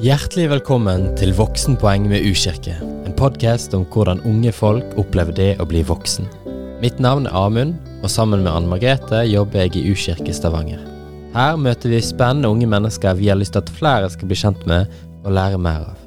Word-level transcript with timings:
Hjertelig 0.00 0.46
velkommen 0.48 1.10
til 1.20 1.34
Voksenpoeng 1.36 2.06
med 2.08 2.24
U-kirke. 2.24 2.72
En 3.04 3.12
podkast 3.12 3.74
om 3.76 3.82
hvordan 3.92 4.22
unge 4.24 4.48
folk 4.56 4.94
opplever 4.96 5.34
det 5.36 5.48
å 5.60 5.66
bli 5.68 5.82
voksen. 5.84 6.24
Mitt 6.80 7.02
navn 7.04 7.26
er 7.28 7.34
Amund, 7.36 7.74
og 8.00 8.08
sammen 8.08 8.40
med 8.40 8.48
Anne 8.48 8.70
Margrethe 8.70 9.18
jobber 9.28 9.66
jeg 9.66 9.76
i 9.76 9.90
U-kirke 9.92 10.32
Stavanger. 10.32 10.80
Her 11.34 11.60
møter 11.60 11.92
vi 11.92 12.00
spennende 12.00 12.48
unge 12.48 12.64
mennesker 12.72 13.18
vi 13.18 13.28
har 13.28 13.36
lyst 13.36 13.52
til 13.52 13.60
at 13.60 13.74
flere 13.76 14.08
skal 14.08 14.30
bli 14.30 14.38
kjent 14.40 14.64
med 14.64 14.88
og 15.20 15.36
lære 15.36 15.60
mer 15.60 15.84
av. 15.90 16.00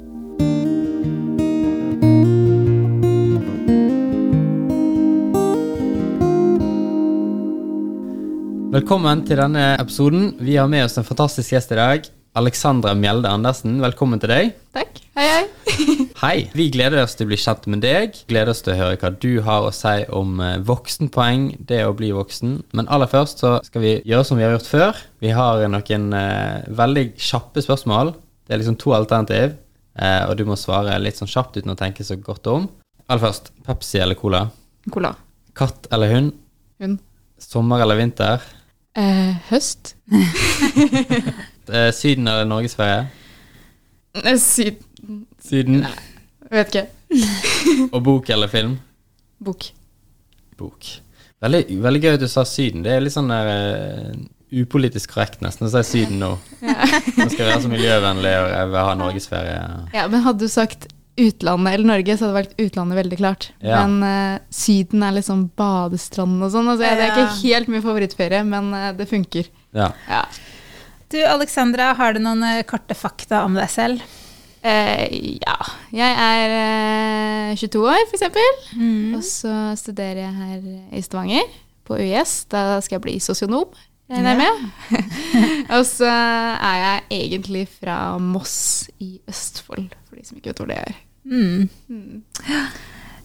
Velkommen 8.73 9.21
til 9.29 9.37
denne 9.37 9.69
episoden. 9.77 10.31
Vi 10.41 10.57
har 10.57 10.65
med 10.65 10.89
oss 10.89 10.97
en 10.97 11.05
fantastisk 11.05 11.53
gjest 11.53 11.77
i 11.77 11.81
dag. 11.83 12.13
Alexandra 12.34 12.95
Mjelde 12.97 13.29
Andersen, 13.29 13.75
velkommen 13.77 14.18
til 14.18 14.31
deg. 14.31 14.54
Takk. 14.73 14.95
Hei, 15.13 15.25
hei. 15.29 15.73
Hei. 16.23 16.38
Vi 16.57 16.66
gleder 16.73 17.03
oss 17.03 17.13
til 17.13 17.27
å 17.27 17.30
bli 17.30 17.38
kjent 17.38 17.67
med 17.70 17.84
deg. 17.85 18.16
Gleder 18.26 18.49
oss 18.55 18.63
til 18.66 18.73
å 18.73 18.77
høre 18.80 18.98
hva 18.98 19.12
du 19.21 19.44
har 19.45 19.67
å 19.67 19.73
si 19.76 19.91
om 20.09 20.40
eh, 20.41 20.55
voksenpoeng, 20.66 21.43
det 21.70 21.84
å 21.85 21.91
bli 21.93 22.09
voksen. 22.16 22.55
Men 22.73 22.90
aller 22.90 23.12
først 23.12 23.43
så 23.43 23.52
skal 23.67 23.84
vi 23.85 23.91
gjøre 24.09 24.26
som 24.26 24.41
vi 24.41 24.48
har 24.48 24.55
gjort 24.55 24.71
før. 24.71 25.04
Vi 25.21 25.30
har 25.38 25.62
noen 25.70 26.07
eh, 26.17 26.66
veldig 26.73 27.05
kjappe 27.21 27.62
spørsmål. 27.67 28.16
Det 28.48 28.57
er 28.57 28.63
liksom 28.63 28.79
to 28.81 28.95
alternativ, 28.98 29.54
eh, 30.02 30.23
og 30.26 30.34
du 30.40 30.48
må 30.49 30.57
svare 30.57 30.98
litt 31.04 31.21
sånn 31.21 31.29
kjapt 31.29 31.62
uten 31.62 31.76
å 31.76 31.77
tenke 31.77 32.07
så 32.07 32.18
godt 32.18 32.49
om. 32.49 32.65
Aller 33.05 33.27
først, 33.27 33.54
Pepsi 33.68 34.02
eller 34.02 34.18
Cola? 34.18 34.48
Cola. 34.90 35.13
Katt 35.54 35.85
eller 35.93 36.15
hund? 36.15 36.34
Hund. 36.81 36.98
Sommer 37.38 37.85
eller 37.85 38.02
vinter? 38.02 38.41
Eh, 38.95 39.35
høst. 39.49 39.95
Eh, 41.63 41.93
Syden 41.95 42.27
eller 42.27 42.43
Norge-Sverige? 42.43 43.05
Syden. 44.38 45.21
Syden. 45.39 45.85
Vet 46.51 46.73
ikke. 46.73 46.81
Og 47.95 48.01
bok 48.03 48.29
eller 48.35 48.51
film? 48.51 48.73
Bok. 49.40 49.70
Bok. 50.59 50.90
Veldig, 51.40 51.62
veldig 51.85 52.01
gøy 52.03 52.18
at 52.18 52.26
du 52.26 52.27
sa 52.27 52.43
Syden. 52.43 52.84
Det 52.84 52.91
er 52.91 52.99
litt 53.05 53.15
sånn 53.15 53.31
der 53.31 53.48
uh, 53.48 54.12
upolitisk 54.59 55.15
korrekt 55.15 55.40
nesten 55.41 55.70
å 55.70 55.71
si 55.71 55.85
Syden 55.87 56.20
nå. 56.20 56.34
Nå 56.35 57.29
skal 57.31 57.40
vi 57.40 57.48
være 57.48 57.62
så 57.63 57.71
miljøvennlige 57.71 58.43
og 58.43 58.51
jeg 58.57 58.70
vil 58.73 58.79
ha 58.90 58.93
norgesferie. 58.99 59.63
Ja, 59.96 60.05
men 60.12 60.27
hadde 60.27 60.43
du 60.43 60.51
sagt 60.51 60.90
utlandet 61.19 61.75
eller 61.75 61.89
Norge, 61.91 62.15
så 62.17 62.25
hadde 62.25 62.39
vært 62.39 62.63
utlandet 62.63 62.99
veldig 63.01 63.19
klart. 63.19 63.49
Ja. 63.61 63.83
Men 63.83 63.99
uh, 64.01 64.41
Syden 64.53 65.06
er 65.06 65.17
liksom 65.19 65.45
badestrand 65.59 66.41
og 66.41 66.53
sånn. 66.53 66.72
Altså, 66.72 66.88
Det 66.88 67.06
er 67.06 67.13
ikke 67.13 67.44
helt 67.44 67.72
min 67.73 67.85
favorittferie, 67.85 68.41
men 68.47 68.73
uh, 68.73 68.89
det 68.97 69.09
funker. 69.11 69.51
Ja. 69.78 69.91
Ja. 70.09 70.25
Du, 71.13 71.19
Alexandra, 71.29 71.91
har 72.00 72.16
du 72.16 72.23
noen 72.23 72.41
uh, 72.41 72.66
korte 72.66 72.97
fakta 72.97 73.44
om 73.45 73.59
deg 73.59 73.69
selv? 73.69 74.03
Eh, 74.63 75.39
ja. 75.44 75.57
Jeg 75.91 76.19
er 76.23 76.53
eh, 77.51 77.56
22 77.59 77.84
år, 77.84 78.03
eksempel. 78.16 78.59
Mm. 78.79 79.17
Og 79.17 79.23
så 79.28 79.51
studerer 79.79 80.23
jeg 80.23 80.34
her 80.38 80.61
i 80.95 81.03
Stavanger, 81.03 81.50
på 81.84 82.00
UiS. 82.00 82.45
Da 82.51 82.79
skal 82.81 82.97
jeg 82.97 83.03
bli 83.03 83.17
sosionom, 83.23 83.73
regner 84.11 84.31
jeg 84.31 84.39
med. 84.39 84.56
og 85.74 85.85
så 85.88 86.09
er 86.09 86.79
jeg 86.81 87.03
egentlig 87.19 87.68
fra 87.72 88.18
Moss 88.22 88.90
i 89.03 89.16
Østfold, 89.29 89.90
for 90.07 90.19
de 90.19 90.25
som 90.28 90.40
ikke 90.40 90.53
vet 90.53 90.62
hvor 90.63 90.72
det 90.72 90.81
er. 90.81 91.00
Mm. 91.24 91.69
Mm. 91.88 92.24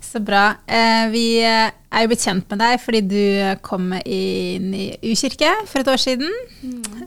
Så 0.08 0.20
bra. 0.24 0.54
Eh, 0.64 1.10
vi 1.12 1.24
er 1.44 1.72
jo 2.04 2.08
blitt 2.08 2.24
kjent 2.24 2.48
med 2.48 2.62
deg 2.62 2.78
fordi 2.80 3.00
du 3.04 3.24
kom 3.64 3.90
inn 3.98 4.70
i 4.72 4.86
U-kirke 5.10 5.50
for 5.68 5.82
et 5.82 5.90
år 5.92 6.00
siden. 6.00 6.32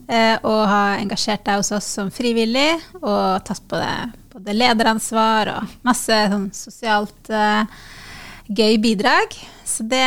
Eh, 0.05 0.35
og 0.45 0.59
har 0.69 0.99
engasjert 1.01 1.45
deg 1.47 1.61
hos 1.63 1.71
oss 1.73 1.87
som 1.97 2.11
frivillig 2.13 2.75
og 3.01 3.41
tatt 3.47 3.63
på 3.65 3.79
deg 3.81 4.17
både 4.31 4.55
lederansvar 4.55 5.51
og 5.55 5.73
masse 5.87 6.19
sånn 6.31 6.47
sosialt 6.55 7.31
eh, 7.33 7.81
gøy 8.49 8.77
bidrag. 8.81 9.35
Så 9.67 9.85
det, 9.87 10.03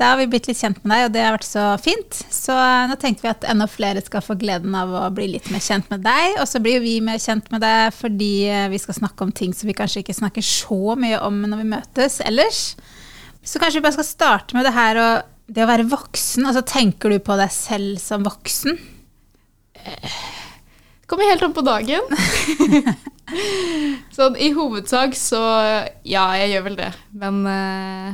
da 0.00 0.12
har 0.12 0.18
vi 0.18 0.26
blitt 0.30 0.48
litt 0.50 0.58
kjent 0.58 0.80
med 0.82 0.90
deg, 0.94 1.04
og 1.06 1.14
det 1.14 1.22
har 1.22 1.34
vært 1.36 1.46
så 1.46 1.64
fint. 1.82 2.20
Så 2.34 2.54
nå 2.90 2.96
tenkte 3.00 3.26
vi 3.26 3.30
at 3.30 3.46
enda 3.48 3.68
flere 3.70 4.02
skal 4.04 4.24
få 4.24 4.36
gleden 4.40 4.74
av 4.76 4.90
å 4.90 5.04
bli 5.14 5.28
litt 5.34 5.50
mer 5.54 5.62
kjent 5.62 5.88
med 5.92 6.02
deg. 6.06 6.40
Og 6.42 6.48
så 6.50 6.62
blir 6.64 6.78
jo 6.78 6.84
vi 6.86 6.98
mer 7.04 7.20
kjent 7.22 7.50
med 7.54 7.62
deg 7.64 7.94
fordi 7.96 8.32
eh, 8.50 8.68
vi 8.72 8.80
skal 8.82 8.98
snakke 8.98 9.26
om 9.26 9.34
ting 9.34 9.54
som 9.56 9.70
vi 9.70 9.76
kanskje 9.78 10.02
ikke 10.02 10.18
snakker 10.18 10.44
så 10.44 10.96
mye 10.98 11.20
om 11.24 11.42
når 11.46 11.62
vi 11.62 11.72
møtes 11.76 12.20
ellers. 12.26 12.62
Så 13.44 13.62
kanskje 13.62 13.80
vi 13.80 13.86
bare 13.86 13.98
skal 14.00 14.10
starte 14.10 14.58
med 14.58 14.66
det 14.66 14.74
her 14.76 15.02
og 15.02 15.34
det 15.48 15.64
å 15.64 15.70
være 15.70 15.88
voksen. 15.88 16.48
Altså 16.48 16.64
tenker 16.66 17.14
du 17.14 17.20
på 17.24 17.38
deg 17.38 17.52
selv 17.54 18.02
som 18.02 18.26
voksen? 18.26 18.76
Kommer 21.08 21.30
helt 21.30 21.46
an 21.46 21.54
på 21.56 21.64
dagen. 21.64 22.02
sånn 24.16 24.36
i 24.40 24.50
hovedsak 24.56 25.16
så 25.18 25.40
ja, 26.06 26.24
jeg 26.40 26.54
gjør 26.54 26.66
vel 26.68 26.78
det. 26.80 26.90
Men 27.18 27.40
uh, 27.46 28.12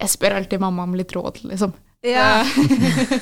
jeg 0.00 0.12
spør 0.14 0.38
alltid 0.40 0.62
mamma 0.62 0.86
om 0.86 0.94
litt 0.98 1.12
råd, 1.16 1.42
liksom. 1.50 1.74
Ja. 2.04 2.44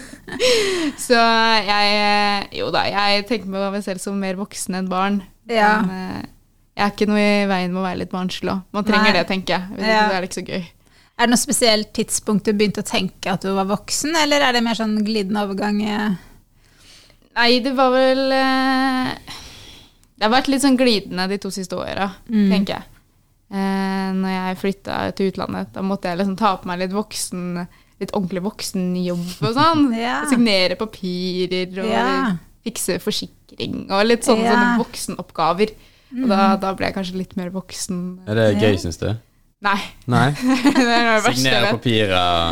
så 1.06 1.18
jeg 1.62 2.48
Jo 2.58 2.70
da, 2.74 2.82
jeg 2.90 3.26
tenker 3.28 3.50
meg 3.52 3.82
selv 3.84 4.02
som 4.02 4.18
mer 4.18 4.38
voksen 4.40 4.74
enn 4.80 4.88
barn. 4.90 5.20
Ja. 5.50 5.76
Men 5.86 5.92
eh, 5.94 6.30
jeg 6.72 6.84
er 6.86 6.94
ikke 6.94 7.08
noe 7.10 7.22
i 7.22 7.46
veien 7.50 7.70
med 7.74 7.82
å 7.82 7.84
være 7.84 8.00
litt 8.02 8.12
barnslig 8.14 8.50
òg. 8.50 8.64
Man 8.74 8.86
trenger 8.88 9.10
Nei. 9.12 9.16
det, 9.20 9.26
tenker 9.28 9.54
jeg. 9.54 9.76
Hvis 9.76 9.86
Ja. 9.92 10.00
det 10.08 10.16
er 10.16 10.26
ikke 10.26 10.40
så 10.40 10.46
gøy. 10.48 10.64
Er 11.12 11.28
det 11.28 11.30
noe 11.34 11.42
spesielt 11.42 11.92
tidspunkt 11.94 12.48
du 12.48 12.54
begynte 12.56 12.82
å 12.82 12.88
tenke 12.88 13.34
at 13.34 13.44
du 13.44 13.52
var 13.54 13.68
voksen, 13.70 14.16
eller 14.18 14.42
er 14.42 14.56
det 14.56 14.62
mer 14.64 14.78
sånn 14.78 14.96
glidende 15.04 15.44
overgang? 15.44 15.78
eh? 15.84 16.14
Nei, 17.36 17.50
det 17.64 17.74
var 17.76 17.92
vel 17.94 18.32
eh, 18.34 19.36
Det 20.22 20.28
har 20.30 20.36
vært 20.36 20.48
litt 20.52 20.62
sånn 20.62 20.76
glidende 20.78 21.24
de 21.32 21.36
to 21.42 21.50
siste 21.50 21.74
åra, 21.74 22.12
Mm. 22.30 22.50
tenker 22.52 22.76
jeg. 22.76 22.84
Eh, 23.50 24.12
når 24.14 24.30
jeg 24.30 24.58
flytta 24.60 24.98
til 25.18 25.32
utlandet, 25.32 25.72
da 25.74 25.82
måtte 25.82 26.04
jeg 26.08 26.18
liksom 26.20 26.36
ta 26.38 26.52
på 26.56 26.66
meg 26.70 26.78
litt 26.78 26.92
voksen 26.94 27.66
Litt 28.02 28.10
ordentlig 28.18 28.42
voksenjobb 28.42 29.42
og 29.46 29.52
sånn. 29.54 29.82
Ja. 29.98 30.24
Signere 30.26 30.74
papirer 30.74 31.68
og 31.84 31.90
Ja. 31.90 32.36
fikse 32.64 32.96
forsikring 32.98 33.88
og 33.90 34.06
litt 34.06 34.22
sånne, 34.26 34.42
Ja. 34.42 34.54
sånne 34.56 34.78
voksenoppgaver. 34.80 35.70
Og 36.22 36.28
da, 36.28 36.56
da 36.56 36.72
ble 36.74 36.86
jeg 36.86 36.94
kanskje 36.96 37.14
litt 37.16 37.36
mer 37.36 37.50
voksen. 37.50 38.20
Er 38.26 38.34
det 38.34 38.58
gøy, 38.60 38.74
syns 38.78 38.98
du? 38.98 39.16
Nei, 39.62 39.78
Nei? 40.10 40.30
det 40.74 40.82
er 40.82 41.04
det 41.06 41.10
verste 41.22 41.28
jeg 41.30 41.36
Signere 41.38 41.60
vet. 41.62 41.74
papirer 41.76 42.08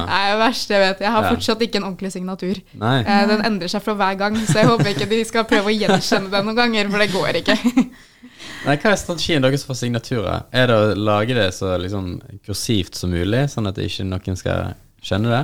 Det 0.07 0.19
er 0.21 0.29
det 0.31 0.39
verste 0.45 0.75
jeg 0.77 0.83
vet. 0.85 1.01
Jeg 1.03 1.11
har 1.11 1.25
Ja. 1.27 1.31
fortsatt 1.35 1.65
ikke 1.67 1.81
en 1.81 1.87
ordentlig 1.89 2.13
signatur. 2.15 2.61
Nei? 2.79 2.93
Eh, 3.03 3.25
Den 3.27 3.43
endrer 3.49 3.73
seg 3.73 3.83
fra 3.83 3.95
hver 3.99 4.19
gang, 4.21 4.37
så 4.47 4.61
jeg 4.61 4.69
håper 4.71 4.93
ikke 4.93 5.09
de 5.11 5.19
skal 5.27 5.45
prøve 5.51 5.73
å 5.73 5.75
gjenkjenne 5.75 6.31
den 6.31 6.47
noen 6.47 6.57
ganger, 6.61 6.91
for 6.93 6.99
det 7.03 7.11
går 7.11 7.41
ikke. 7.43 7.57
Nei, 8.67 8.77
Hva 8.77 8.93
er 8.93 9.01
strategien 9.01 9.43
deres 9.43 9.65
for 9.67 9.75
signaturer? 9.75 10.45
Er 10.53 10.67
det 10.71 10.77
å 10.77 10.95
lage 10.95 11.35
det 11.35 11.49
så 11.57 11.73
liksom 11.81 12.21
kursivt 12.47 12.95
som 12.95 13.11
mulig, 13.11 13.47
sånn 13.51 13.67
at 13.71 13.79
ikke 13.83 14.07
noen 14.07 14.37
skal 14.39 14.75
skjønne 15.03 15.33
det? 15.35 15.43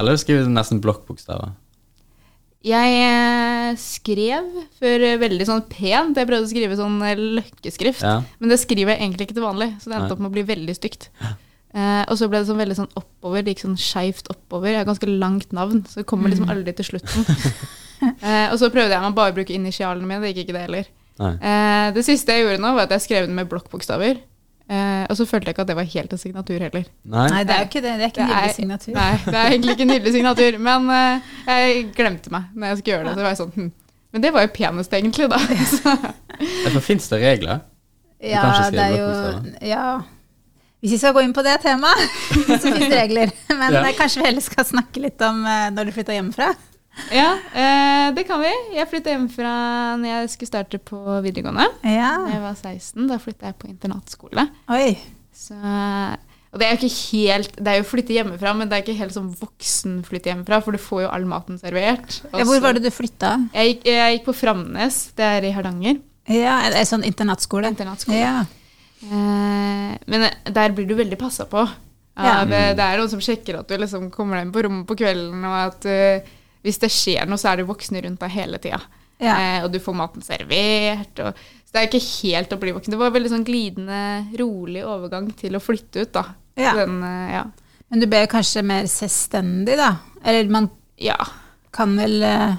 Eller 0.00 0.16
skriver 0.20 0.42
du 0.44 0.50
nesten 0.56 0.80
blokkbokstaver? 0.82 1.54
Jeg 2.66 2.94
eh, 3.06 3.76
skrev 3.78 4.46
før 4.80 5.04
eh, 5.06 5.18
veldig 5.22 5.46
sånn 5.46 5.64
pent. 5.70 6.18
Jeg 6.18 6.26
prøvde 6.26 6.48
å 6.48 6.50
skrive 6.50 6.78
sånn 6.78 6.96
eh, 7.06 7.20
løkkeskrift, 7.38 8.02
Ja. 8.02 8.16
men 8.40 8.50
det 8.50 8.58
skriver 8.62 8.94
jeg 8.94 9.04
egentlig 9.04 9.28
ikke 9.28 9.36
til 9.38 9.46
vanlig, 9.46 9.68
så 9.78 9.92
det 9.92 10.00
endte 10.00 10.16
opp 10.16 10.24
med 10.24 10.32
å 10.32 10.34
bli 10.34 10.46
veldig 10.48 10.74
stygt. 10.74 11.08
Eh, 11.76 12.02
og 12.08 12.18
så 12.18 12.26
ble 12.32 12.40
det 12.40 12.48
sånn 12.48 12.58
veldig 12.58 12.78
sånn 12.78 12.92
oppover, 12.98 13.44
det 13.44 13.54
gikk 13.54 13.66
sånn 13.66 13.78
skeivt 13.78 14.30
oppover. 14.32 14.72
Jeg 14.72 14.80
har 14.82 14.88
ganske 14.88 15.10
langt 15.12 15.52
navn, 15.54 15.84
så 15.86 16.00
det 16.00 16.08
kommer 16.10 16.32
liksom 16.32 16.50
aldri 16.50 16.74
til 16.78 16.90
slutten. 16.90 17.26
eh, 18.26 18.46
og 18.50 18.58
så 18.58 18.70
prøvde 18.72 18.96
jeg 18.96 19.04
meg 19.04 19.18
bare 19.18 19.34
å 19.34 19.36
bruke 19.36 19.54
initialene 19.54 20.08
mine, 20.08 20.22
det 20.24 20.32
gikk 20.34 20.46
ikke 20.48 20.56
det 20.58 20.64
heller. 20.66 20.88
Eh, 21.20 21.90
det 21.96 22.02
siste 22.04 22.34
jeg 22.34 22.44
gjorde 22.48 22.62
nå, 22.64 22.72
var 22.76 22.88
at 22.88 22.96
jeg 22.96 23.06
skrev 23.06 23.28
den 23.28 23.36
med 23.38 23.48
blokkbokstaver. 23.52 24.18
Eh, 24.66 25.04
og 25.06 25.14
så 25.14 25.22
følte 25.30 25.46
jeg 25.46 25.54
ikke 25.54 25.62
at 25.62 25.68
det 25.70 25.76
var 25.78 25.86
helt 25.92 26.12
en 26.16 26.18
signatur 26.18 26.58
heller. 26.58 26.86
Nei? 27.06 27.26
Nei, 27.30 27.42
det 27.46 27.54
er 27.54 27.60
jo 27.62 27.68
ikke 27.68 27.82
det. 27.84 27.92
Det 28.00 28.06
er 28.06 28.10
ikke 28.10 28.22
en 28.24 28.28
Det 28.28 28.36
nydelig 28.36 28.54
signatur. 28.56 28.94
Nei, 28.96 29.10
det 29.26 29.34
er 29.40 29.50
egentlig 29.52 29.74
ikke 29.76 29.84
en 29.86 29.92
nydelig 29.94 30.14
signatur, 30.16 30.58
men 30.66 30.90
eh, 30.96 31.30
jeg 31.46 31.84
glemte 31.94 32.32
meg 32.34 32.48
når 32.56 32.72
jeg 32.72 32.80
skulle 32.80 32.96
gjøre 32.96 33.06
det. 33.06 33.14
Så 33.14 33.22
var 33.22 33.30
jeg 33.34 33.40
sånn, 33.42 33.54
hm. 33.54 33.70
Men 34.16 34.22
det 34.24 34.32
var 34.32 34.46
jo 34.46 34.50
penest, 34.56 34.92
egentlig, 34.96 35.26
da. 35.30 35.38
Derfor 36.64 36.84
fins 36.90 37.08
det 37.12 37.18
regler. 37.22 37.62
Ja, 38.24 38.42
kan 38.48 38.72
det 38.72 38.84
er 38.86 38.94
jo. 38.96 39.08
Ja. 39.68 39.86
Hvis 40.80 40.94
vi 40.94 40.98
skal 41.00 41.12
gå 41.16 41.22
inn 41.26 41.34
på 41.36 41.42
det 41.44 41.56
temaet, 41.62 42.02
så 42.48 42.58
finnes 42.64 42.88
det 42.90 42.96
regler. 43.02 43.32
Men 43.52 43.74
Ja. 43.76 43.82
kanskje 43.98 44.22
vi 44.22 44.26
heller 44.28 44.44
skal 44.44 44.64
snakke 44.66 45.02
litt 45.04 45.20
om 45.26 45.44
eh, 45.46 45.68
når 45.74 45.88
du 45.90 45.94
flytta 45.96 46.16
hjemmefra? 46.16 46.50
Ja, 47.12 47.30
eh, 47.52 48.06
det 48.16 48.24
kan 48.28 48.40
vi. 48.42 48.52
Jeg 48.76 48.88
flytta 48.90 49.12
hjemmefra 49.12 49.52
når 50.00 50.08
jeg 50.12 50.30
skulle 50.32 50.50
starte 50.52 50.80
på 50.80 51.00
videregående. 51.24 51.66
Da 51.82 51.96
jeg 52.32 52.40
var 52.42 52.56
16, 52.56 53.06
da 53.10 53.18
flytta 53.22 53.50
jeg 53.50 53.58
på 53.60 53.70
internatskole. 53.70 54.46
Oi. 54.72 54.96
Så, 55.36 55.56
og 55.56 56.56
det 56.56 56.64
er 56.64 56.70
jo 56.72 56.78
ikke 56.80 56.96
helt 56.96 57.58
Det 57.60 57.68
er 57.68 57.76
jo 57.82 57.84
flytte 57.84 58.14
hjemmefra, 58.14 58.54
men 58.56 58.70
det 58.70 58.78
er 58.78 58.84
ikke 58.86 58.96
helt 58.96 59.12
sånn 59.12 59.28
voksen 59.36 59.98
flytte 60.06 60.30
hjemmefra, 60.32 60.62
for 60.64 60.72
du 60.72 60.80
får 60.80 61.04
jo 61.04 61.10
all 61.12 61.26
maten 61.28 61.60
servert. 61.60 62.20
Ja, 62.32 62.46
hvor 62.48 62.62
var 62.64 62.76
det 62.78 62.86
du 62.86 62.92
flytta? 62.94 63.34
Jeg 63.52 63.74
gikk, 63.74 63.88
jeg 63.92 64.16
gikk 64.16 64.28
på 64.30 64.36
Framnes, 64.40 65.00
det 65.18 65.32
er 65.36 65.48
i 65.48 65.52
Hardanger. 65.56 66.00
Ja, 66.32 66.58
er 66.72 66.88
sånn 66.88 67.04
internatskole? 67.06 67.68
Internatskole. 67.70 68.18
Ja. 68.18 68.38
Eh, 69.04 69.92
men 70.08 70.24
der 70.48 70.72
blir 70.74 70.88
du 70.88 70.96
veldig 70.98 71.18
passa 71.20 71.46
på. 71.46 71.62
Ja. 72.16 72.40
Av, 72.40 72.52
eh, 72.52 72.72
Det 72.74 72.82
er 72.82 72.98
noen 72.98 73.12
som 73.12 73.20
sjekker 73.20 73.60
at 73.60 73.68
du 73.68 73.76
liksom 73.76 74.10
kommer 74.10 74.38
deg 74.38 74.46
inn 74.46 74.54
på 74.54 74.64
rommet 74.64 74.88
på 74.88 74.96
kvelden, 74.96 75.44
og 75.44 75.56
at 75.68 75.84
eh, 75.84 76.32
hvis 76.66 76.80
det 76.82 76.90
skjer 76.92 77.28
noe, 77.30 77.38
så 77.40 77.52
er 77.52 77.60
det 77.60 77.68
voksne 77.68 78.02
rundt 78.02 78.22
deg 78.24 78.34
hele 78.34 78.58
tida. 78.62 78.80
Ja. 79.22 79.36
Eh, 79.36 79.60
og 79.64 79.70
du 79.72 79.78
får 79.80 79.96
maten 79.96 80.24
servert. 80.24 81.22
Og, 81.22 81.38
så 81.66 81.72
det 81.72 81.82
er 81.82 81.88
ikke 81.88 82.06
helt 82.06 82.52
å 82.52 82.58
bli 82.60 82.74
voksen. 82.76 82.92
Det 82.92 83.00
var 83.00 83.12
en 83.12 83.16
veldig 83.16 83.32
sånn 83.32 83.46
glidende, 83.46 84.02
rolig 84.40 84.82
overgang 84.86 85.30
til 85.38 85.56
å 85.56 85.62
flytte 85.62 86.04
ut, 86.04 86.12
da. 86.16 86.26
Ja. 86.58 86.74
Den, 86.78 87.00
eh, 87.06 87.32
ja. 87.38 87.46
Men 87.92 88.02
du 88.02 88.08
ble 88.10 88.24
kanskje 88.30 88.64
mer 88.66 88.88
selvstendig, 88.90 89.76
da? 89.78 89.94
Eller 90.26 90.48
man 90.50 90.70
ja. 90.98 91.18
kan 91.76 91.92
vel 91.98 92.18
eh, 92.24 92.56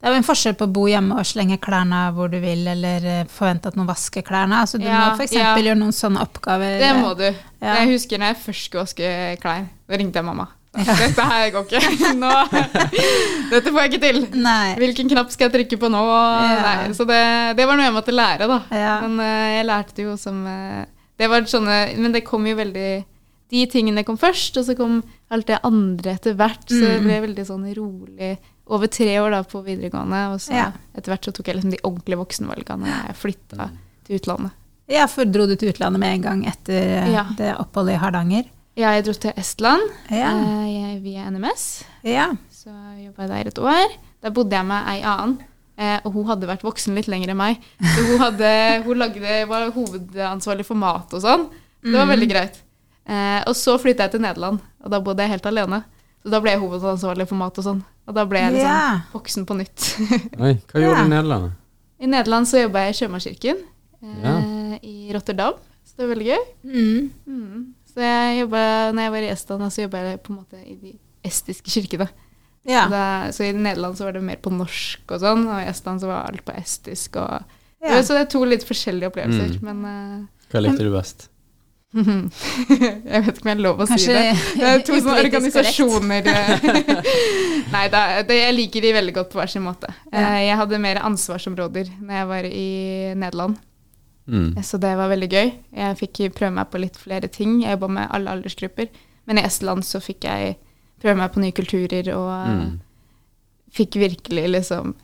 Det 0.00 0.08
er 0.08 0.14
jo 0.14 0.20
en 0.22 0.26
forskjell 0.26 0.56
på 0.58 0.66
å 0.66 0.72
bo 0.74 0.86
hjemme 0.90 1.18
og 1.20 1.26
slenge 1.28 1.60
klærne 1.62 1.98
hvor 2.16 2.30
du 2.32 2.38
vil, 2.42 2.64
eller 2.72 3.04
eh, 3.06 3.28
forvente 3.30 3.70
at 3.70 3.76
noen 3.78 3.90
vasker 3.90 4.24
klærne. 4.26 4.64
Så 4.66 4.80
du 4.80 4.88
Ja, 4.88 5.12
må 5.12 5.20
f.eks. 5.20 5.36
gjøre 5.36 5.76
noen 5.78 5.94
sånne 5.94 6.24
oppgaver. 6.24 6.80
Det 6.82 6.90
må 6.98 7.12
du. 7.18 7.28
Jeg 7.62 7.92
husker 7.92 8.18
når 8.18 8.32
jeg 8.32 8.42
først 8.46 8.66
skulle 8.70 8.88
vaske 8.88 9.14
klær. 9.44 9.70
Da 9.86 10.00
ringte 10.00 10.22
jeg 10.22 10.30
mamma. 10.30 10.48
Dette 10.72 11.24
her 11.28 11.50
går 11.52 11.66
ikke. 11.68 12.12
Nå, 12.22 12.30
dette 13.52 13.68
får 13.72 13.78
jeg 13.82 13.90
ikke 13.92 14.00
til. 14.06 14.20
Nei. 14.40 14.72
Hvilken 14.80 15.10
knapp 15.12 15.32
skal 15.34 15.50
jeg 15.50 15.54
trykke 15.58 15.78
på 15.82 15.90
nå? 15.92 16.00
Ja. 16.08 16.54
Nei, 16.64 16.94
så 16.96 17.04
det, 17.08 17.18
det 17.58 17.66
var 17.68 17.76
noe 17.76 17.84
jeg 17.90 17.94
måtte 17.96 18.14
lære, 18.14 18.48
da. 18.48 18.56
Ja. 18.72 18.94
Men 19.04 19.20
eh, 19.20 19.48
jeg 19.58 19.66
lærte 19.68 19.96
det 19.98 20.06
jo 20.06 20.14
som 20.20 20.38
eh, 20.48 20.84
Det 21.20 21.28
var 21.28 21.44
sånne 21.50 21.76
Men 22.00 22.14
det 22.16 22.22
kom 22.24 22.46
jo 22.48 22.56
veldig 22.56 22.86
De 23.52 23.66
tingene 23.68 24.00
kom 24.08 24.16
først, 24.16 24.56
og 24.56 24.64
så 24.64 24.76
kom 24.78 25.02
alt 25.32 25.50
det 25.50 25.58
andre 25.68 26.14
etter 26.16 26.34
hvert. 26.40 26.64
Så 26.70 26.80
det 26.80 26.94
Mm. 27.02 27.04
ble 27.10 27.20
veldig 27.26 27.44
sånn 27.50 27.68
rolig 27.76 28.32
over 28.72 28.88
tre 28.88 29.12
år 29.20 29.30
da 29.34 29.42
på 29.44 29.60
videregående. 29.66 30.22
Og 30.32 30.40
så 30.40 30.54
Ja. 30.56 30.70
etter 30.96 31.12
hvert 31.12 31.28
så 31.28 31.32
tok 31.36 31.48
jeg 31.52 31.58
liksom 31.58 31.74
de 31.74 31.82
ordentlige 31.84 32.20
voksenvalgene 32.22 32.88
jeg 32.88 33.16
flytta 33.20 33.68
til 34.08 34.16
utlandet. 34.22 34.56
Ja, 34.88 35.04
for 35.06 35.24
dro 35.28 35.44
du 35.46 35.52
til 35.56 35.68
utlandet 35.72 36.00
med 36.00 36.14
en 36.16 36.22
gang 36.24 36.42
etter 36.48 36.80
eh, 36.80 37.12
Ja. 37.12 37.26
det 37.36 37.52
oppholdet 37.60 37.98
i 37.98 38.00
Hardanger? 38.00 38.48
Ja, 38.76 38.94
jeg 38.96 39.04
dro 39.04 39.12
til 39.12 39.32
Estland 39.36 39.82
Ja. 40.10 40.30
eh, 40.32 40.98
via 41.04 41.26
NMS. 41.30 41.84
ja. 42.04 42.30
Så 42.50 42.70
jobba 43.02 43.22
jeg 43.26 43.28
der 43.28 43.48
et 43.50 43.58
år. 43.58 43.96
Da 44.22 44.30
bodde 44.30 44.54
jeg 44.54 44.64
med 44.64 44.86
ei 44.86 45.00
annen. 45.02 45.38
Eh, 45.76 45.98
og 46.04 46.12
hun 46.12 46.26
hadde 46.28 46.46
vært 46.46 46.62
voksen 46.62 46.94
litt 46.94 47.08
lenger 47.08 47.30
enn 47.32 47.36
meg. 47.36 47.58
Så 47.80 48.04
hun, 48.06 48.18
hadde, 48.20 48.82
hun 48.84 48.98
lagde, 48.98 49.48
var 49.48 49.70
hovedansvarlig 49.74 50.64
for 50.64 50.76
mat 50.78 51.12
og 51.12 51.20
sånn. 51.24 51.48
Det 51.82 51.92
var 51.96 52.06
veldig 52.06 52.28
greit. 52.30 52.60
Eh, 53.08 53.42
og 53.50 53.56
så 53.58 53.74
flytta 53.82 54.04
jeg 54.06 54.12
til 54.12 54.20
Nederland, 54.22 54.60
og 54.84 54.90
da 54.94 55.00
bodde 55.02 55.24
jeg 55.24 55.32
helt 55.34 55.46
alene. 55.50 55.82
Så 56.22 56.30
da 56.30 56.38
ble 56.40 56.52
jeg 56.54 56.60
hovedansvarlig 56.62 57.26
for 57.26 57.34
mat 57.40 57.58
og 57.58 57.64
sånn. 57.66 57.82
Og 58.06 58.14
da 58.14 58.24
ble 58.30 58.38
jeg 58.38 58.52
liksom 58.54 58.70
Ja. 58.70 59.00
voksen 59.12 59.44
på 59.48 59.56
nytt. 59.58 59.88
Oi, 60.44 60.54
hva 60.70 60.80
gjorde 60.84 61.02
du 61.02 61.04
i 61.04 61.12
Nederland? 61.16 61.50
I 61.98 62.06
Nederland 62.06 62.46
så 62.46 62.62
jobba 62.62 62.86
jeg 62.86 62.94
i 62.94 62.98
Sjømannskirken 63.00 63.56
eh, 64.02 64.78
i 64.86 65.10
Rotterdam. 65.12 65.54
Så 65.84 65.96
det 65.98 66.06
var 66.06 66.14
veldig 66.14 66.28
gøy. 66.30 66.44
Mm. 66.62 67.10
Mm. 67.26 67.74
Så 67.92 68.00
jeg 68.00 68.38
jobbet, 68.42 68.94
når 68.96 69.02
jeg 69.06 69.12
var 69.12 69.24
i 69.26 69.32
Estland, 69.34 69.66
så 69.72 69.82
jobba 69.84 69.98
jeg 70.06 70.20
på 70.24 70.32
en 70.32 70.38
måte 70.40 70.60
i 70.64 70.76
de 70.80 70.92
estiske 71.28 71.70
kirkene. 71.70 72.08
ja. 72.64 72.86
Da, 72.88 73.02
så 73.34 73.44
i 73.44 73.52
Nederland 73.52 73.98
så 73.98 74.04
var 74.08 74.12
det 74.16 74.22
mer 74.24 74.36
på 74.42 74.50
norsk 74.54 75.12
og 75.12 75.20
sånn, 75.20 75.44
og 75.50 75.58
i 75.60 75.68
Estland 75.70 76.00
så 76.00 76.08
var 76.08 76.30
alt 76.30 76.44
på 76.46 76.54
estisk. 76.56 77.16
Og, 77.20 77.58
Ja. 77.82 77.98
Så 78.02 78.14
det 78.14 78.20
er 78.20 78.30
to 78.30 78.44
litt 78.46 78.62
forskjellige 78.64 79.08
opplevelser, 79.10 79.56
Mm. 79.60 79.62
men 79.82 80.28
Hva 80.52 80.60
likte 80.62 80.84
du 80.86 80.92
best? 80.94 81.28
Jeg 81.92 83.24
vet 83.26 83.36
ikke 83.36 83.42
om 83.42 83.48
jeg 83.50 83.56
har 83.56 83.60
lov 83.66 83.80
å 83.82 83.86
si 83.90 84.06
det. 84.06 84.22
Det 84.56 84.68
er 84.68 84.78
to 84.86 84.94
sånne 84.96 85.16
organisasjoner 85.26 86.28
eh. 86.30 86.62
Nei, 87.74 87.82
da, 87.92 88.22
det, 88.24 88.38
jeg 88.38 88.54
liker 88.56 88.80
de 88.86 88.92
veldig 88.96 89.14
godt 89.18 89.32
på 89.34 89.40
hver 89.40 89.50
sin 89.52 89.64
måte. 89.66 89.90
Ja. 90.12 90.22
Eh, 90.38 90.38
Jeg 90.46 90.56
hadde 90.62 90.78
mer 90.80 91.02
ansvarsområder 91.04 91.90
når 92.00 92.16
jeg 92.20 92.30
var 92.32 92.48
i 92.48 92.64
Nederland, 93.20 93.58
Mm. 94.26 94.54
så 94.62 94.78
det 94.78 94.92
var 94.96 95.08
veldig 95.10 95.28
gøy. 95.32 95.48
Jeg 95.74 95.96
fikk 95.98 96.20
prøve 96.36 96.54
meg 96.54 96.68
på 96.70 96.78
litt 96.78 96.96
flere 96.96 97.28
ting. 97.28 97.60
Jeg 97.62 97.74
jobba 97.74 97.88
med 97.88 98.08
alle 98.14 98.30
aldersgrupper. 98.36 98.88
Men 99.26 99.38
i 99.38 99.42
Estland 99.46 99.84
så 99.86 100.00
fikk 100.02 100.24
jeg 100.28 100.56
prøve 101.02 101.16
meg 101.18 101.32
på 101.34 101.42
nye 101.42 101.54
kulturer 101.56 102.12
og 102.14 102.28
eh, 102.30 102.52
Mm. 102.52 102.76
fikk 103.74 103.96
virkelig 103.98 104.48
liksom 104.52 104.94